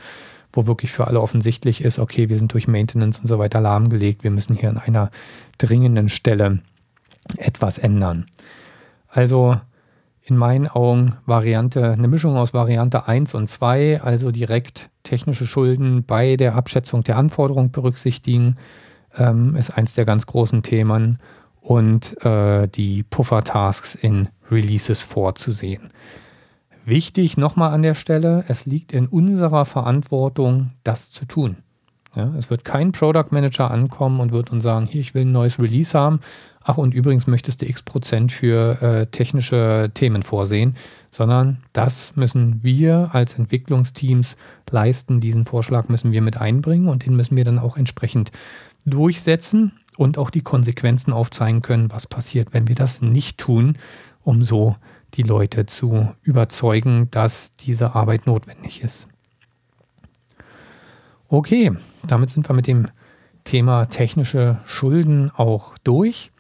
[0.56, 4.24] wo wirklich für alle offensichtlich ist, okay, wir sind durch Maintenance und so weiter lahmgelegt,
[4.24, 5.12] wir müssen hier an einer
[5.58, 6.60] dringenden Stelle
[7.38, 8.26] etwas ändern.
[9.10, 9.58] Also
[10.24, 16.04] in meinen Augen Variante, eine Mischung aus Variante 1 und 2, also direkt technische Schulden
[16.04, 18.58] bei der Abschätzung der Anforderung berücksichtigen,
[19.16, 21.20] ähm, ist eins der ganz großen Themen
[21.62, 25.92] und äh, die Puffer-Tasks in Releases vorzusehen.
[26.86, 31.58] Wichtig nochmal an der Stelle, es liegt in unserer Verantwortung, das zu tun.
[32.16, 35.32] Ja, es wird kein Product Manager ankommen und wird uns sagen, hier, ich will ein
[35.32, 36.20] neues Release haben.
[36.64, 40.76] Ach, und übrigens möchtest du x Prozent für äh, technische Themen vorsehen,
[41.12, 44.38] sondern das müssen wir als Entwicklungsteams
[44.70, 45.20] leisten.
[45.20, 48.32] Diesen Vorschlag müssen wir mit einbringen und den müssen wir dann auch entsprechend
[48.86, 53.78] durchsetzen und auch die Konsequenzen aufzeigen können, was passiert, wenn wir das nicht tun,
[54.24, 54.76] um so
[55.16, 59.08] die Leute zu überzeugen, dass diese Arbeit notwendig ist.
[61.28, 61.72] Okay,
[62.06, 62.88] damit sind wir mit dem
[63.44, 66.32] Thema technische Schulden auch durch.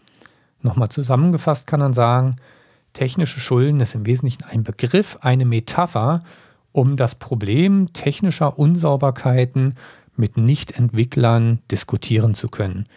[0.61, 2.37] Nochmal zusammengefasst kann man sagen,
[2.93, 6.23] technische Schulden ist im Wesentlichen ein Begriff, eine Metapher,
[6.71, 9.75] um das Problem technischer Unsauberkeiten
[10.15, 12.87] mit Nichtentwicklern diskutieren zu können.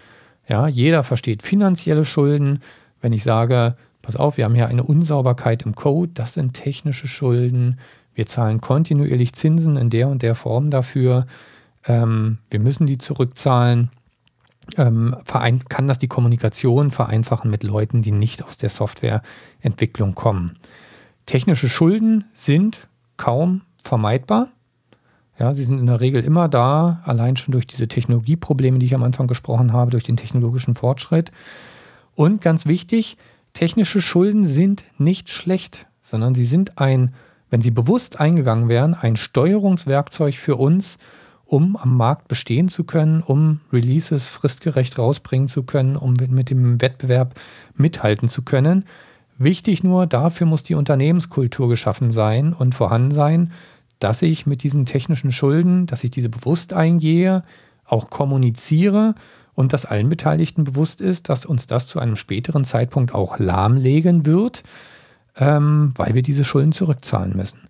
[0.49, 2.63] Ja, jeder versteht finanzielle Schulden.
[3.01, 3.77] Wenn ich sage,
[4.09, 7.79] pass auf, wir haben hier eine Unsauberkeit im Code, das sind technische Schulden.
[8.15, 11.27] Wir zahlen kontinuierlich Zinsen in der und der Form dafür.
[11.87, 13.91] Ähm, wir müssen die zurückzahlen.
[14.79, 15.15] Ähm,
[15.69, 20.57] kann das die Kommunikation vereinfachen mit Leuten, die nicht aus der Softwareentwicklung kommen.
[21.27, 22.89] Technische Schulden sind
[23.19, 24.49] kaum vermeidbar.
[25.39, 28.95] Ja, sie sind in der Regel immer da, allein schon durch diese Technologieprobleme, die ich
[28.95, 31.31] am Anfang gesprochen habe, durch den technologischen Fortschritt.
[32.15, 33.19] Und ganz wichtig,
[33.59, 37.13] technische Schulden sind nicht schlecht, sondern sie sind ein,
[37.51, 40.97] wenn sie bewusst eingegangen wären, ein Steuerungswerkzeug für uns,
[41.45, 46.81] um am Markt bestehen zu können, um Releases fristgerecht rausbringen zu können, um mit dem
[46.81, 47.35] Wettbewerb
[47.75, 48.85] mithalten zu können.
[49.39, 53.51] Wichtig nur, dafür muss die Unternehmenskultur geschaffen sein und vorhanden sein,
[53.99, 57.43] dass ich mit diesen technischen Schulden, dass ich diese bewusst eingehe,
[57.85, 59.17] auch kommuniziere
[59.59, 64.25] und dass allen Beteiligten bewusst ist, dass uns das zu einem späteren Zeitpunkt auch lahmlegen
[64.25, 64.63] wird,
[65.37, 67.67] ähm, weil wir diese Schulden zurückzahlen müssen.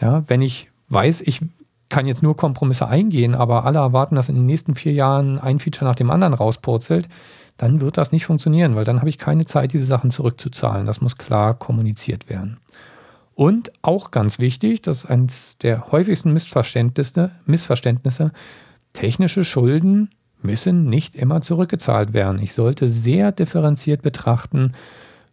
[0.00, 1.40] Ja, wenn ich weiß, ich
[1.88, 5.58] kann jetzt nur Kompromisse eingehen, aber alle erwarten, dass in den nächsten vier Jahren ein
[5.58, 7.08] Feature nach dem anderen rauspurzelt,
[7.56, 10.86] dann wird das nicht funktionieren, weil dann habe ich keine Zeit, diese Sachen zurückzuzahlen.
[10.86, 12.58] Das muss klar kommuniziert werden.
[13.34, 18.30] Und auch ganz wichtig, das ist eines der häufigsten Missverständnisse, Missverständnisse,
[18.92, 20.10] technische Schulden
[20.42, 22.40] müssen nicht immer zurückgezahlt werden.
[22.40, 24.72] Ich sollte sehr differenziert betrachten,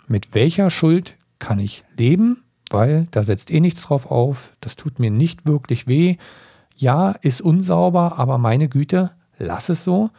[0.07, 4.99] mit welcher Schuld kann ich leben, weil da setzt eh nichts drauf auf, das tut
[4.99, 6.17] mir nicht wirklich weh.
[6.75, 10.09] Ja, ist unsauber, aber meine Güte, lass es so.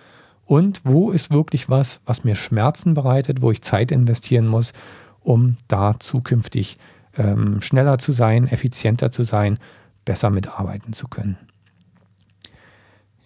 [0.44, 4.72] Und wo ist wirklich was, was mir Schmerzen bereitet, wo ich Zeit investieren muss,
[5.20, 6.78] um da zukünftig
[7.16, 9.58] ähm, schneller zu sein, effizienter zu sein,
[10.04, 11.36] besser mitarbeiten zu können.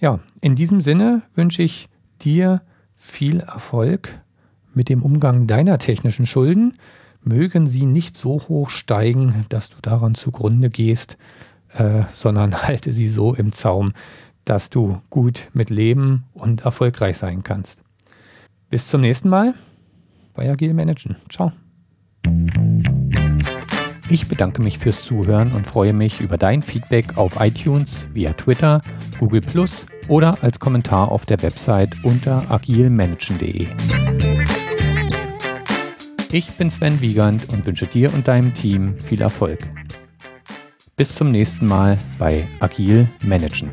[0.00, 1.88] Ja, in diesem Sinne wünsche ich
[2.22, 2.62] dir
[2.96, 4.18] viel Erfolg
[4.74, 6.72] mit dem Umgang deiner technischen Schulden.
[7.22, 11.18] Mögen sie nicht so hoch steigen, dass du daran zugrunde gehst,
[11.74, 13.92] äh, sondern halte sie so im Zaum,
[14.46, 17.82] dass du gut mit leben und erfolgreich sein kannst.
[18.70, 19.54] Bis zum nächsten Mal
[20.32, 21.16] bei Agile Managen.
[21.28, 21.52] Ciao.
[24.10, 28.80] Ich bedanke mich fürs Zuhören und freue mich über dein Feedback auf iTunes, via Twitter,
[29.20, 33.68] Google Plus oder als Kommentar auf der Website unter agilmanagen.de.
[36.32, 39.60] Ich bin Sven Wiegand und wünsche dir und deinem Team viel Erfolg.
[40.96, 43.70] Bis zum nächsten Mal bei Agil Managen.